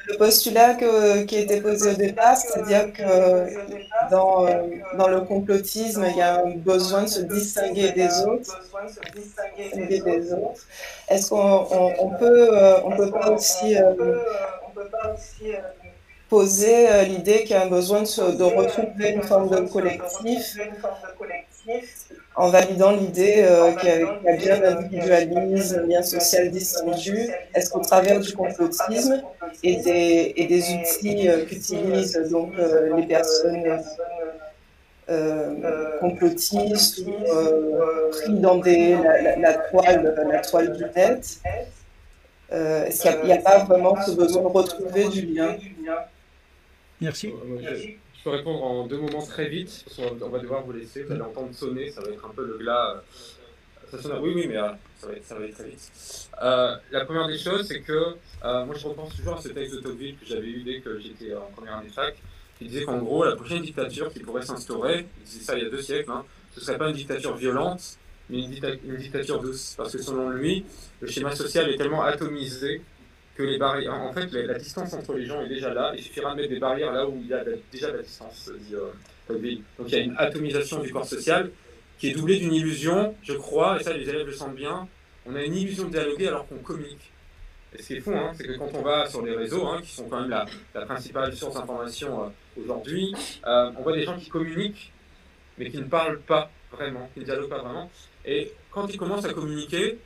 le 0.08 0.18
postulat 0.18 0.76
qui 0.76 0.86
a 0.86 1.40
été 1.40 1.62
posé 1.62 1.92
au 1.92 1.96
départ, 1.96 2.38
c'est-à-dire 2.38 2.94
que 2.94 3.02
dans, 4.10 4.46
euh, 4.46 4.64
dans, 4.98 5.08
le 5.08 5.22
complotisme, 5.22 6.06
il 6.10 6.18
y 6.18 6.22
a 6.22 6.42
un 6.44 6.56
besoin 6.56 7.04
de 7.04 7.08
se 7.08 7.22
distinguer 7.22 7.92
des 7.92 8.10
autres. 8.24 8.60
Est-ce 11.08 11.30
qu'on 11.30 11.68
on, 12.00 12.10
peut, 12.18 12.50
euh, 12.58 12.80
on 12.84 12.92
peut 12.96 13.12
pas 13.12 13.32
aussi 13.32 13.76
poser 16.30 17.06
l'idée 17.06 17.40
qu'il 17.44 17.52
y 17.52 17.54
a 17.56 17.64
un 17.64 17.70
besoin 17.70 18.02
de 18.02 18.44
retrouver 18.44 19.10
une 19.12 19.24
forme 19.24 19.50
de 19.50 19.68
collectif? 19.68 20.58
En 22.40 22.48
validant 22.48 22.92
l'idée 22.92 23.44
euh, 23.44 23.74
qu'il 23.74 23.90
y, 23.90 24.30
a 24.30 24.38
bien 24.38 24.60
l'individualisme, 24.62 25.82
un 25.84 25.88
lien 25.88 26.02
social 26.02 26.50
distendu, 26.50 27.30
est-ce 27.54 27.70
qu'au 27.70 27.82
travers 27.82 28.22
du 28.22 28.32
complotisme 28.32 29.22
et 29.62 29.76
des, 29.76 30.34
et 30.38 30.48
des 30.48 30.64
outils 30.74 31.28
euh, 31.28 31.46
qu'utilisent 31.46 32.18
donc 32.32 32.54
euh, 32.58 32.96
les 32.96 33.08
personnes 33.08 33.82
complotistes 36.00 37.00
ou 37.00 37.12
pris 38.12 38.34
dans 38.36 38.60
des, 38.60 38.96
la, 39.38 39.54
toile, 39.56 40.16
la 40.32 40.40
toile 40.40 40.72
du 40.72 40.86
net, 40.96 41.40
est-ce 42.52 43.02
qu'il 43.02 43.26
n'y 43.26 43.34
a, 43.34 43.36
a, 43.36 43.40
pas 43.40 43.58
vraiment 43.66 43.96
ce 44.02 44.12
besoin 44.12 44.44
de 44.44 44.48
retrouver 44.48 45.10
du 45.10 45.26
lien 45.26 45.58
Merci. 47.02 47.34
Je 48.20 48.24
peux 48.24 48.32
répondre 48.32 48.64
en 48.64 48.86
deux 48.86 48.98
moments 48.98 49.26
très 49.26 49.48
vite, 49.48 49.86
parce 49.86 50.10
qu'on 50.10 50.30
va 50.30 50.40
devoir 50.40 50.64
vous 50.64 50.74
laisser, 50.74 51.04
vous 51.04 51.12
allez 51.14 51.22
entendre 51.22 51.54
sonner, 51.54 51.90
ça 51.90 52.02
va 52.02 52.10
être 52.10 52.26
un 52.26 52.34
peu 52.34 52.46
le 52.46 52.58
glas. 52.58 53.02
Ça 53.90 54.02
sonne... 54.02 54.20
Oui, 54.22 54.34
oui, 54.36 54.46
mais 54.48 54.58
euh, 54.58 54.68
ça, 54.98 55.08
va 55.08 55.46
être, 55.46 55.56
très 55.56 55.70
vite. 55.70 56.30
Euh, 56.42 56.76
la 56.92 57.06
première 57.06 57.28
des 57.28 57.38
choses, 57.38 57.66
c'est 57.66 57.82
que 57.82 58.16
euh, 58.44 58.66
moi 58.66 58.76
je 58.76 58.86
repense 58.86 59.16
toujours 59.16 59.38
à 59.38 59.42
ce 59.42 59.48
texte 59.48 59.76
de 59.76 59.80
Tocqueville 59.80 60.18
que 60.18 60.26
j'avais 60.26 60.48
eu 60.48 60.64
dès 60.64 60.80
que 60.82 61.00
j'étais 61.00 61.34
en 61.34 61.50
première 61.56 61.78
année 61.78 61.90
fac, 61.90 62.16
qui 62.58 62.66
disait 62.66 62.84
qu'en 62.84 62.98
gros, 62.98 63.24
la 63.24 63.36
prochaine 63.36 63.62
dictature 63.62 64.12
qui 64.12 64.20
pourrait 64.20 64.46
s'instaurer, 64.46 65.08
il 65.20 65.24
disait 65.24 65.44
ça 65.44 65.58
il 65.58 65.64
y 65.64 65.66
a 65.66 65.70
deux 65.70 65.82
siècles, 65.82 66.12
hein, 66.12 66.26
ce 66.54 66.60
ne 66.60 66.66
serait 66.66 66.78
pas 66.78 66.90
une 66.90 66.96
dictature 66.96 67.36
violente, 67.36 67.98
mais 68.30 68.44
une 68.44 68.98
dictature 68.98 69.42
douce. 69.42 69.76
Parce 69.78 69.94
que 69.94 70.02
selon 70.02 70.30
lui, 70.30 70.66
le 71.00 71.08
schéma 71.08 71.34
social 71.34 71.70
est 71.70 71.78
tellement 71.78 72.04
atomisé 72.04 72.82
les 73.44 73.58
barrières, 73.58 73.94
en 73.94 74.14
fait, 74.14 74.32
la, 74.32 74.58
distance 74.58 74.94
entre 74.94 75.14
les 75.14 75.26
gens 75.26 75.42
est 75.42 75.50
déjà 75.50 75.74
là. 75.74 75.94
Il 75.96 76.04
suffira 76.04 76.32
de 76.32 76.38
mettre 76.38 76.50
des 76.50 76.60
barrières 76.60 76.92
là 76.92 77.08
où 77.08 77.18
il 77.22 77.28
y 77.28 77.34
a 77.34 77.44
déjà 77.72 77.92
la 77.92 78.02
distance. 78.02 78.50
Euh, 78.74 78.92
donc 79.78 79.88
il 79.88 79.92
y 79.92 79.96
a 79.96 80.00
une 80.00 80.16
atomisation 80.18 80.82
du 80.82 80.92
corps 80.92 81.06
social 81.06 81.52
qui 81.98 82.10
est 82.10 82.14
doublée 82.14 82.40
d'une 82.40 82.54
illusion, 82.54 83.16
je 83.24 83.34
crois, 83.34 83.80
et 83.80 83.84
ça 83.84 83.94
les 83.94 84.08
élèves 84.10 84.26
le 84.26 84.34
sentent 84.34 84.56
bien. 84.56 84.88
On 85.26 85.36
a 85.36 85.44
une 85.44 85.56
illusion 85.56 85.86
de 85.86 85.92
dialoguer 85.92 86.28
alors 86.30 86.48
qu'on 86.48 86.58
communique. 86.58 87.12
Et 87.74 87.82
ce 87.82 87.88
qui 87.88 87.94
est 87.96 88.00
fou, 88.00 88.12
hein, 88.16 88.32
c'est 88.36 88.46
que 88.46 88.58
quand 88.58 88.70
on 88.74 88.82
va 88.82 89.08
sur 89.08 89.24
les 89.24 89.36
réseaux, 89.36 89.68
hein, 89.68 89.80
qui 89.84 89.92
sont 89.92 90.08
quand 90.10 90.22
même 90.22 90.30
la, 90.30 90.86
principale 90.86 91.34
source 91.34 91.56
d'information 91.56 92.24
euh, 92.24 92.62
aujourd'hui, 92.64 93.14
euh, 93.46 93.72
on 93.78 93.84
voit 93.84 93.94
des 93.94 94.04
gens 94.04 94.18
qui 94.18 94.30
communiquent, 94.30 94.92
mais 95.58 95.70
qui 95.70 95.78
ne 95.78 95.84
parlent 95.84 96.22
pas 96.22 96.50
vraiment, 96.72 97.10
qui 97.14 97.20
ne 97.20 97.26
dialoguent 97.26 97.50
pas 97.50 97.62
vraiment. 97.62 97.92
Et 98.26 98.54
quand 98.72 98.88
ils 98.88 98.98
commencent 98.98 99.26
à 99.26 99.34
communiquer, 99.34 100.00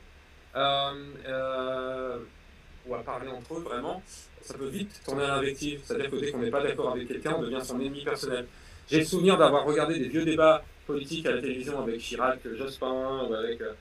ou 2.86 2.94
à 2.94 2.98
parler 2.98 3.28
entre 3.28 3.54
eux 3.54 3.62
vraiment, 3.62 4.02
ça 4.42 4.54
peut 4.54 4.68
vite 4.68 5.00
tourner 5.04 5.24
à 5.24 5.36
l'invective. 5.36 5.80
C'est-à-dire 5.84 6.10
que 6.10 6.16
dès 6.16 6.30
qu'on 6.30 6.38
n'est 6.38 6.50
pas 6.50 6.62
d'accord 6.62 6.90
avec 6.92 7.08
quelqu'un, 7.08 7.34
on 7.38 7.42
devient 7.42 7.60
son 7.62 7.80
ennemi 7.80 8.04
personnel. 8.04 8.46
J'ai 8.88 8.98
le 8.98 9.04
souvenir 9.04 9.38
d'avoir 9.38 9.64
regardé 9.64 9.98
des 9.98 10.08
vieux 10.08 10.24
débats 10.24 10.62
politiques 10.86 11.26
à 11.26 11.32
la 11.32 11.40
télévision 11.40 11.80
avec 11.80 11.98
Chirac, 11.98 12.40
Jospin, 12.56 13.28
avec. 13.32 13.60
Euh, 13.60 13.72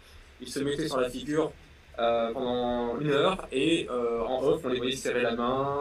ils 0.42 0.50
se 0.50 0.60
mettaient 0.60 0.88
sur 0.88 1.00
la 1.00 1.10
figure 1.10 1.52
euh, 2.00 2.32
pendant 2.34 3.00
une 3.00 3.12
heure 3.12 3.48
et 3.52 3.88
euh, 3.90 4.22
en 4.22 4.44
off, 4.44 4.62
on 4.64 4.70
les 4.70 4.78
voyait 4.78 4.96
serrer 4.96 5.22
la 5.22 5.36
main, 5.36 5.78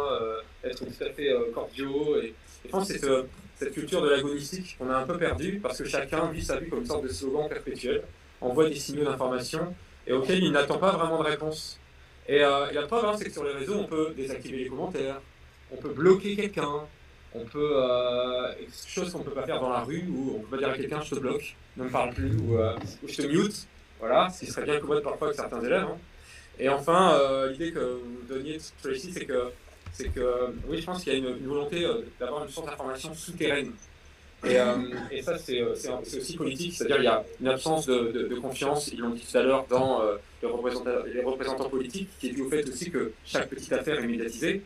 être 0.62 0.78
tout 0.78 1.04
à 1.04 1.10
fait 1.10 1.34
cordiaux. 1.52 2.20
Et, 2.20 2.34
je 2.64 2.70
pense 2.70 2.92
que 2.92 2.98
cette, 2.98 3.26
cette 3.56 3.72
culture 3.72 4.02
de 4.02 4.08
l'agonistique 4.08 4.76
qu'on 4.78 4.88
a 4.90 4.98
un 4.98 5.02
peu 5.04 5.18
perdue 5.18 5.58
parce 5.60 5.78
que 5.78 5.84
chacun 5.84 6.30
vit 6.30 6.44
sa 6.44 6.58
vie 6.58 6.68
comme 6.68 6.80
une 6.80 6.86
sorte 6.86 7.02
de 7.02 7.08
slogan 7.08 7.48
perpétuel, 7.48 8.02
envoie 8.40 8.68
des 8.68 8.76
signaux 8.76 9.04
d'information 9.04 9.74
et 10.06 10.12
auxquels 10.12 10.42
il 10.42 10.52
n'attend 10.52 10.78
pas 10.78 10.92
vraiment 10.92 11.18
de 11.18 11.24
réponse. 11.24 11.80
Et, 12.28 12.42
euh, 12.42 12.70
la 12.72 12.82
preuve, 12.82 13.04
hein, 13.04 13.14
c'est 13.18 13.24
que 13.24 13.32
sur 13.32 13.44
les 13.44 13.52
réseaux, 13.52 13.74
on 13.74 13.84
peut 13.84 14.12
désactiver 14.16 14.58
les 14.58 14.68
commentaires, 14.68 15.20
on 15.72 15.76
peut 15.76 15.92
bloquer 15.92 16.36
quelqu'un, 16.36 16.86
on 17.34 17.44
peut. 17.44 17.72
Euh, 17.74 18.52
chose 18.86 19.10
qu'on 19.10 19.20
ne 19.20 19.24
peut 19.24 19.32
pas 19.32 19.44
faire 19.46 19.60
dans 19.60 19.70
la 19.70 19.80
rue, 19.80 20.04
où 20.08 20.36
on 20.36 20.40
peut 20.40 20.56
pas 20.56 20.58
dire 20.58 20.68
à 20.70 20.76
quelqu'un 20.76 21.00
je 21.00 21.14
te 21.14 21.20
bloque, 21.20 21.56
ne 21.76 21.84
me 21.84 21.90
parle 21.90 22.12
plus, 22.14 22.36
ou, 22.36 22.58
euh, 22.58 22.76
je 23.06 23.16
te 23.16 23.26
mute. 23.26 23.66
Voilà, 23.98 24.28
ce 24.30 24.40
qui 24.40 24.46
serait 24.46 24.64
bien 24.64 24.80
commode 24.80 25.02
parfois 25.02 25.28
avec 25.28 25.38
certains 25.38 25.62
élèves. 25.62 25.84
Hein. 25.84 25.98
Et 26.58 26.68
enfin, 26.68 27.14
euh, 27.14 27.50
l'idée 27.52 27.72
que 27.72 27.78
vous 27.78 28.26
donniez 28.28 28.56
ici, 28.56 29.12
c'est 29.12 29.24
que, 29.24 29.50
c'est 29.92 30.08
que, 30.08 30.52
oui, 30.66 30.80
je 30.80 30.86
pense 30.86 31.04
qu'il 31.04 31.12
y 31.12 31.16
a 31.16 31.18
une, 31.18 31.46
volonté 31.46 31.84
euh, 31.84 32.02
d'avoir 32.18 32.44
une 32.44 32.50
source 32.50 32.66
d'information 32.66 33.14
souterraine. 33.14 33.72
Et, 34.44 34.56
et 35.12 35.22
ça, 35.22 35.38
c'est, 35.38 35.62
aussi 35.62 36.36
politique, 36.36 36.74
c'est-à-dire 36.74 36.96
qu'il 36.96 37.04
y 37.04 37.08
a 37.08 37.24
une 37.40 37.46
absence 37.46 37.86
de, 37.86 38.34
confiance, 38.42 38.88
ils 38.88 38.98
l'ont 38.98 39.10
dit 39.10 39.24
tout 39.24 39.38
à 39.38 39.42
l'heure, 39.42 39.64
dans 39.68 40.02
les, 40.42 41.22
représentants, 41.22 41.68
politiques, 41.68 42.10
qui 42.18 42.28
est 42.28 42.32
dû 42.32 42.42
au 42.42 42.50
fait 42.50 42.68
aussi 42.68 42.90
que 42.90 43.12
chaque 43.24 43.48
petite 43.48 43.72
affaire 43.72 43.98
est 43.98 44.06
médiatisée. 44.06 44.62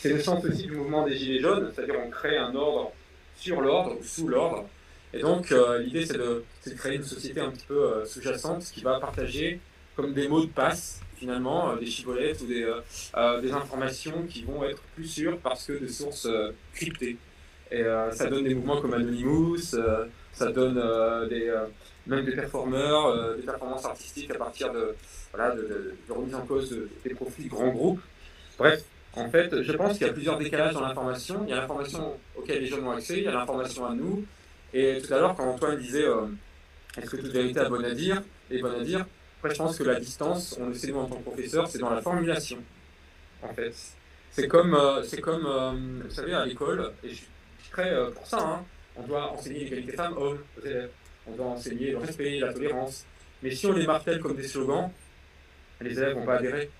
C'est 0.00 0.12
le 0.12 0.20
sens 0.20 0.44
aussi 0.44 0.64
du 0.64 0.72
mouvement 0.72 1.06
des 1.06 1.16
Gilets 1.16 1.40
jaunes, 1.40 1.72
c'est-à-dire 1.74 1.96
on 2.04 2.10
crée 2.10 2.36
un 2.36 2.54
ordre 2.54 2.92
sur 3.36 3.60
l'ordre 3.60 3.96
ou 3.98 4.04
sous 4.04 4.28
l'ordre. 4.28 4.68
Et 5.12 5.20
donc 5.20 5.52
l'idée 5.80 6.06
c'est 6.06 6.18
de, 6.18 6.44
créer 6.76 6.96
une 6.96 7.02
société 7.02 7.40
un 7.40 7.50
petit 7.50 7.66
peu 7.66 8.04
sous-jacente 8.04 8.64
qui 8.72 8.82
va 8.82 9.00
partager 9.00 9.58
comme 9.96 10.14
des 10.14 10.28
mots 10.28 10.42
de 10.42 10.50
passe 10.50 11.00
finalement, 11.18 11.70
euh, 11.70 11.76
des 11.76 11.86
chibolettes 11.86 12.40
ou 12.42 12.46
des, 12.46 12.62
euh, 12.62 12.80
euh, 13.16 13.40
des, 13.40 13.52
informations 13.52 14.24
qui 14.28 14.44
vont 14.44 14.64
être 14.64 14.82
plus 14.94 15.06
sûres 15.06 15.38
parce 15.42 15.66
que 15.66 15.72
de 15.72 15.86
sources 15.86 16.28
cryptées. 16.72 17.16
Et 17.70 17.84
ça 18.12 18.30
donne 18.30 18.44
des 18.44 18.54
mouvements 18.54 18.80
comme 18.80 18.94
Anonymous, 18.94 19.76
ça 20.38 20.52
donne 20.52 20.74
des, 21.28 21.54
même 22.06 22.24
des 22.24 22.32
performeurs, 22.32 23.36
des 23.36 23.42
performances 23.42 23.84
artistiques 23.84 24.30
à 24.30 24.34
partir 24.34 24.72
de, 24.72 24.94
voilà, 25.32 25.54
de, 25.54 25.94
remise 26.08 26.34
en 26.34 26.46
cause 26.46 26.76
des 27.04 27.14
profits 27.14 27.44
de 27.44 27.48
grands 27.50 27.68
groupes. 27.68 28.00
Bref, 28.58 28.82
en 29.14 29.28
fait, 29.30 29.62
je 29.62 29.72
pense 29.72 29.98
qu'il 29.98 30.06
y 30.06 30.10
a 30.10 30.12
plusieurs 30.12 30.38
décalages 30.38 30.74
dans 30.74 30.80
l'information. 30.80 31.42
Il 31.44 31.50
y 31.50 31.52
a 31.52 31.56
l'information 31.56 32.16
auquel 32.36 32.60
les 32.60 32.66
jeunes 32.66 32.86
ont 32.86 32.92
accès, 32.92 33.18
il 33.18 33.24
y 33.24 33.28
a 33.28 33.32
l'information 33.32 33.86
à 33.86 33.94
nous. 33.94 34.24
Et 34.72 35.00
tout 35.04 35.12
à 35.12 35.18
l'heure, 35.18 35.34
quand 35.34 35.44
Antoine 35.44 35.78
disait 35.78 36.06
est-ce 36.96 37.10
que 37.10 37.16
toute 37.16 37.32
vérité 37.32 37.60
est 37.60 37.68
bonne 37.68 37.84
à 37.84 37.94
dire, 37.94 38.22
est 38.50 38.60
bonne 38.60 38.80
à 38.80 38.84
dire, 38.84 39.06
après, 39.38 39.54
je 39.54 39.58
pense 39.58 39.78
que 39.78 39.84
la 39.84 40.00
distance, 40.00 40.56
on 40.60 40.66
le 40.66 40.74
sait 40.74 40.88
nous 40.88 40.98
en 40.98 41.06
tant 41.06 41.16
que 41.16 41.22
professeur, 41.22 41.68
c'est 41.68 41.78
dans 41.78 41.90
la 41.90 42.02
formulation, 42.02 42.58
en 43.42 43.54
fait. 43.54 43.72
C'est 44.32 44.48
comme, 44.48 44.74
euh, 44.74 45.02
c'est 45.04 45.20
comme 45.20 45.46
euh, 45.46 45.70
vous 46.04 46.10
savez, 46.10 46.34
à 46.34 46.44
l'école, 46.44 46.92
et 47.04 47.10
je 47.10 47.14
suis 47.14 47.26
très 47.70 47.92
euh, 47.92 48.10
pour 48.10 48.26
ça, 48.26 48.40
hein, 48.40 48.64
on 48.98 49.06
doit 49.06 49.32
enseigner 49.32 49.60
l'égalité 49.60 49.92
femmes-hommes 49.92 50.38
on 51.30 51.36
doit 51.36 51.46
enseigner 51.46 51.90
le 51.90 51.98
respect, 51.98 52.38
la 52.38 52.52
tolérance. 52.52 53.04
Mais 53.42 53.50
si 53.50 53.66
on 53.66 53.72
les 53.72 53.86
martèle 53.86 54.18
comme 54.20 54.34
des 54.34 54.48
slogans, 54.48 54.90
les 55.80 55.92
élèves 55.98 56.14
vont 56.14 56.24
pas 56.24 56.36
adhérer. 56.36 56.70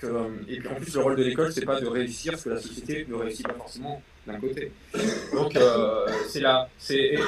Que, 0.00 0.06
et 0.48 0.58
puis 0.58 0.68
en 0.68 0.74
plus, 0.74 0.94
le 0.94 1.00
rôle 1.00 1.16
de 1.16 1.22
l'école, 1.22 1.52
c'est 1.52 1.64
pas 1.64 1.80
de 1.80 1.86
réussir 1.86 2.38
ce 2.38 2.44
que 2.44 2.50
la 2.50 2.60
société 2.60 3.06
ne 3.08 3.14
réussit 3.14 3.46
pas 3.46 3.54
forcément 3.54 4.02
d'un 4.26 4.38
côté. 4.40 4.72
Donc, 5.32 5.56
c'est 6.28 6.40
là, 6.40 6.68
c'est 6.78 7.18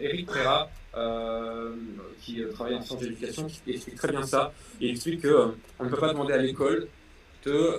Eric 0.00 0.26
Préra 0.26 0.68
euh, 0.96 1.74
qui 2.22 2.42
euh, 2.42 2.50
travaille 2.50 2.74
en 2.74 2.82
sciences 2.82 3.00
d'éducation, 3.00 3.46
qui 3.46 3.70
explique 3.70 3.96
très 3.96 4.10
bien 4.10 4.22
ça. 4.22 4.52
Il 4.80 4.90
explique 4.90 5.22
qu'on 5.22 5.28
euh, 5.28 5.84
ne 5.84 5.88
peut 5.88 5.96
pas 5.96 6.12
demander 6.12 6.32
à 6.32 6.38
l'école 6.38 6.88
de, 7.44 7.78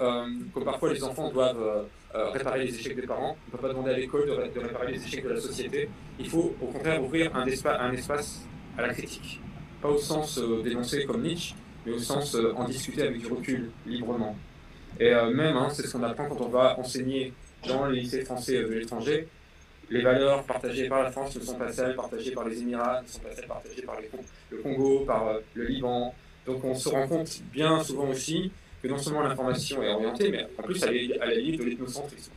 comme 0.53 0.63
parfois 0.63 0.93
les 0.93 1.03
enfants 1.03 1.29
doivent 1.29 1.85
réparer 2.13 2.65
les 2.65 2.75
échecs 2.75 2.95
des 2.95 3.07
parents, 3.07 3.35
on 3.37 3.47
ne 3.47 3.51
peut 3.51 3.67
pas 3.67 3.73
demander 3.73 3.91
à 3.91 3.97
l'école 3.97 4.27
de, 4.27 4.59
réparer 4.59 4.91
les 4.91 5.03
échecs 5.03 5.23
de 5.23 5.29
la 5.29 5.39
société. 5.39 5.89
Il 6.19 6.29
faut 6.29 6.55
au 6.61 6.65
contraire 6.67 7.03
ouvrir 7.03 7.35
un, 7.35 7.45
espace 7.45 8.45
à 8.77 8.81
la 8.81 8.93
critique. 8.93 9.39
Pas 9.81 9.89
au 9.89 9.97
sens 9.97 10.39
dénoncer 10.63 11.05
comme 11.05 11.21
Nietzsche, 11.21 11.55
mais 11.85 11.93
au 11.93 11.99
sens 11.99 12.35
en 12.55 12.63
discuter 12.65 13.03
avec 13.03 13.19
du 13.19 13.27
recul, 13.27 13.69
librement. 13.85 14.35
Et 14.99 15.11
même, 15.11 15.55
hein, 15.55 15.69
c'est 15.71 15.85
ce 15.85 15.93
qu'on 15.93 16.03
apprend 16.03 16.27
quand 16.27 16.41
on 16.41 16.49
va 16.49 16.79
enseigner 16.79 17.33
dans 17.67 17.85
les 17.85 18.01
lycées 18.01 18.21
français 18.21 18.61
de 18.63 18.67
l'étranger, 18.67 19.27
les 19.89 20.01
valeurs 20.01 20.43
partagées 20.43 20.87
par 20.87 21.03
la 21.03 21.11
France 21.11 21.35
ne 21.35 21.41
sont 21.41 21.55
pas 21.55 21.71
celles 21.71 21.95
partagées 21.95 22.31
par 22.31 22.47
les 22.47 22.61
Émirats, 22.61 23.01
ne 23.01 23.07
sont 23.07 23.19
pas 23.19 23.31
celles 23.33 23.47
partagées 23.47 23.81
par 23.81 23.97
le 24.51 24.57
Congo, 24.57 24.99
par 25.05 25.27
euh, 25.27 25.39
le 25.55 25.65
Liban. 25.65 26.13
Donc 26.45 26.63
on 26.63 26.75
se 26.75 26.89
rend 26.89 27.07
compte 27.07 27.41
bien 27.51 27.83
souvent 27.83 28.09
aussi 28.09 28.51
que 28.81 28.87
non 28.87 28.97
seulement 28.97 29.21
l'information 29.21 29.83
est 29.83 29.89
orientée, 29.89 30.31
mais 30.31 30.47
en 30.57 30.63
plus 30.63 30.81
elle 30.83 30.95
est 30.95 31.19
à 31.19 31.25
la 31.25 31.35
limite 31.35 31.59
de 31.59 31.65
l'ethnocentrisme. 31.65 32.31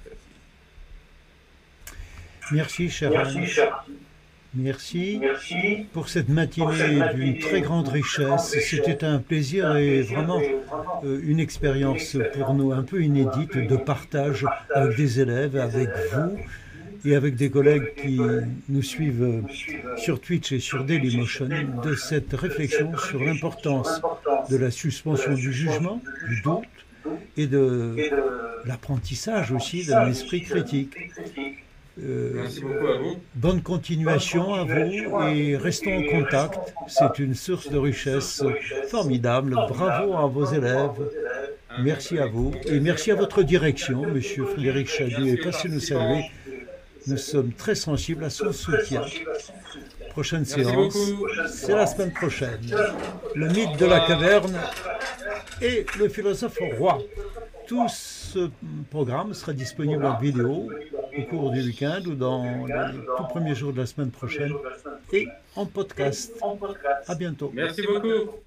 Merci, 2.51 2.91
cher 2.91 3.11
Merci. 4.55 5.19
Merci 5.19 5.87
pour 5.95 6.11
cette 6.11 6.29
matinée 6.29 7.01
d'une 7.15 7.39
très 7.39 7.63
grande 7.63 7.89
richesse. 7.89 8.55
C'était 8.61 9.05
un 9.05 9.19
plaisir 9.19 9.77
et 9.77 10.03
vraiment 10.03 10.43
euh, 11.05 11.21
une 11.25 11.41
expérience 11.41 12.19
pour 12.35 12.53
nous 12.53 12.71
un 12.73 12.83
peu 12.83 13.03
inédite 13.03 13.57
de 13.57 13.77
partage 13.77 14.45
avec 14.75 14.97
des 14.99 15.21
élèves, 15.21 15.57
avec 15.57 15.89
vous 16.13 16.39
et 17.05 17.15
avec 17.15 17.37
des 17.37 17.51
collègues 17.51 17.95
qui 18.01 18.21
nous 18.69 18.83
suivent 18.83 19.43
sur 19.97 20.21
Twitch 20.21 20.53
et 20.53 20.61
sur 20.61 20.85
Dailymotion 20.85 21.49
de 21.83 21.95
cette 21.95 22.33
réflexion 22.33 22.93
sur 22.97 23.23
l'importance 23.23 24.01
de 24.51 24.57
la 24.57 24.71
suspension 24.71 25.35
du 25.35 25.53
jugement, 25.53 26.01
du 26.29 26.41
doute 26.43 26.65
et 27.37 27.47
de 27.47 27.97
l'apprentissage 28.65 29.53
aussi 29.53 29.87
d'un 29.87 30.09
esprit 30.09 30.43
critique. 30.43 30.97
Euh, 32.03 32.31
Merci 32.35 32.63
beaucoup 32.63 32.87
à 32.87 32.99
vous. 32.99 33.17
Bonne 33.35 33.63
continuation 33.63 34.55
à 34.55 34.65
vous 34.65 35.21
et 35.29 35.57
restons 35.59 35.95
en 35.95 36.03
contact. 36.03 36.75
C'est 36.89 37.19
une 37.19 37.35
source 37.35 37.69
de 37.71 37.77
richesse 37.77 38.43
formidable. 38.89 39.55
Bravo 39.69 40.15
à 40.15 40.27
vos 40.27 40.47
élèves. 40.47 41.11
Merci 41.81 42.19
à 42.19 42.27
vous 42.27 42.53
et 42.67 42.81
merci 42.81 43.11
à 43.11 43.15
votre 43.15 43.43
direction, 43.43 44.03
Monsieur 44.07 44.45
Frédéric 44.45 44.89
Chadu, 44.89 45.31
et 45.31 45.37
passez 45.39 45.69
nous 45.69 45.81
saluer 45.81 46.25
nous 47.07 47.17
sommes 47.17 47.53
très 47.53 47.75
sensibles 47.75 48.25
à 48.25 48.31
son 48.31 48.53
soutien. 48.53 49.03
Prochaine 50.11 50.45
séance, 50.45 50.97
c'est 51.49 51.75
la 51.75 51.87
semaine 51.87 52.13
prochaine. 52.13 52.61
Le 53.35 53.49
mythe 53.49 53.79
de 53.79 53.87
la 53.87 54.01
caverne 54.01 54.59
et 55.61 55.87
le 55.99 56.09
philosophe 56.09 56.59
roi. 56.79 56.99
Tout 57.67 57.89
ce 57.89 58.51
programme 58.91 59.33
sera 59.35 59.53
disponible 59.53 60.05
en 60.05 60.19
vidéo 60.19 60.69
au 61.17 61.23
cours 61.25 61.51
du 61.51 61.63
week-end 61.63 62.01
ou 62.07 62.15
dans 62.15 62.45
les 62.67 62.99
tout 63.17 63.25
premiers 63.31 63.55
jours 63.55 63.73
de 63.73 63.79
la 63.79 63.87
semaine 63.87 64.11
prochaine 64.11 64.53
et 65.13 65.29
en 65.57 65.67
podcast. 65.67 66.33
À 67.07 67.15
bientôt. 67.15 67.51
Merci 67.55 67.83
beaucoup. 67.83 68.43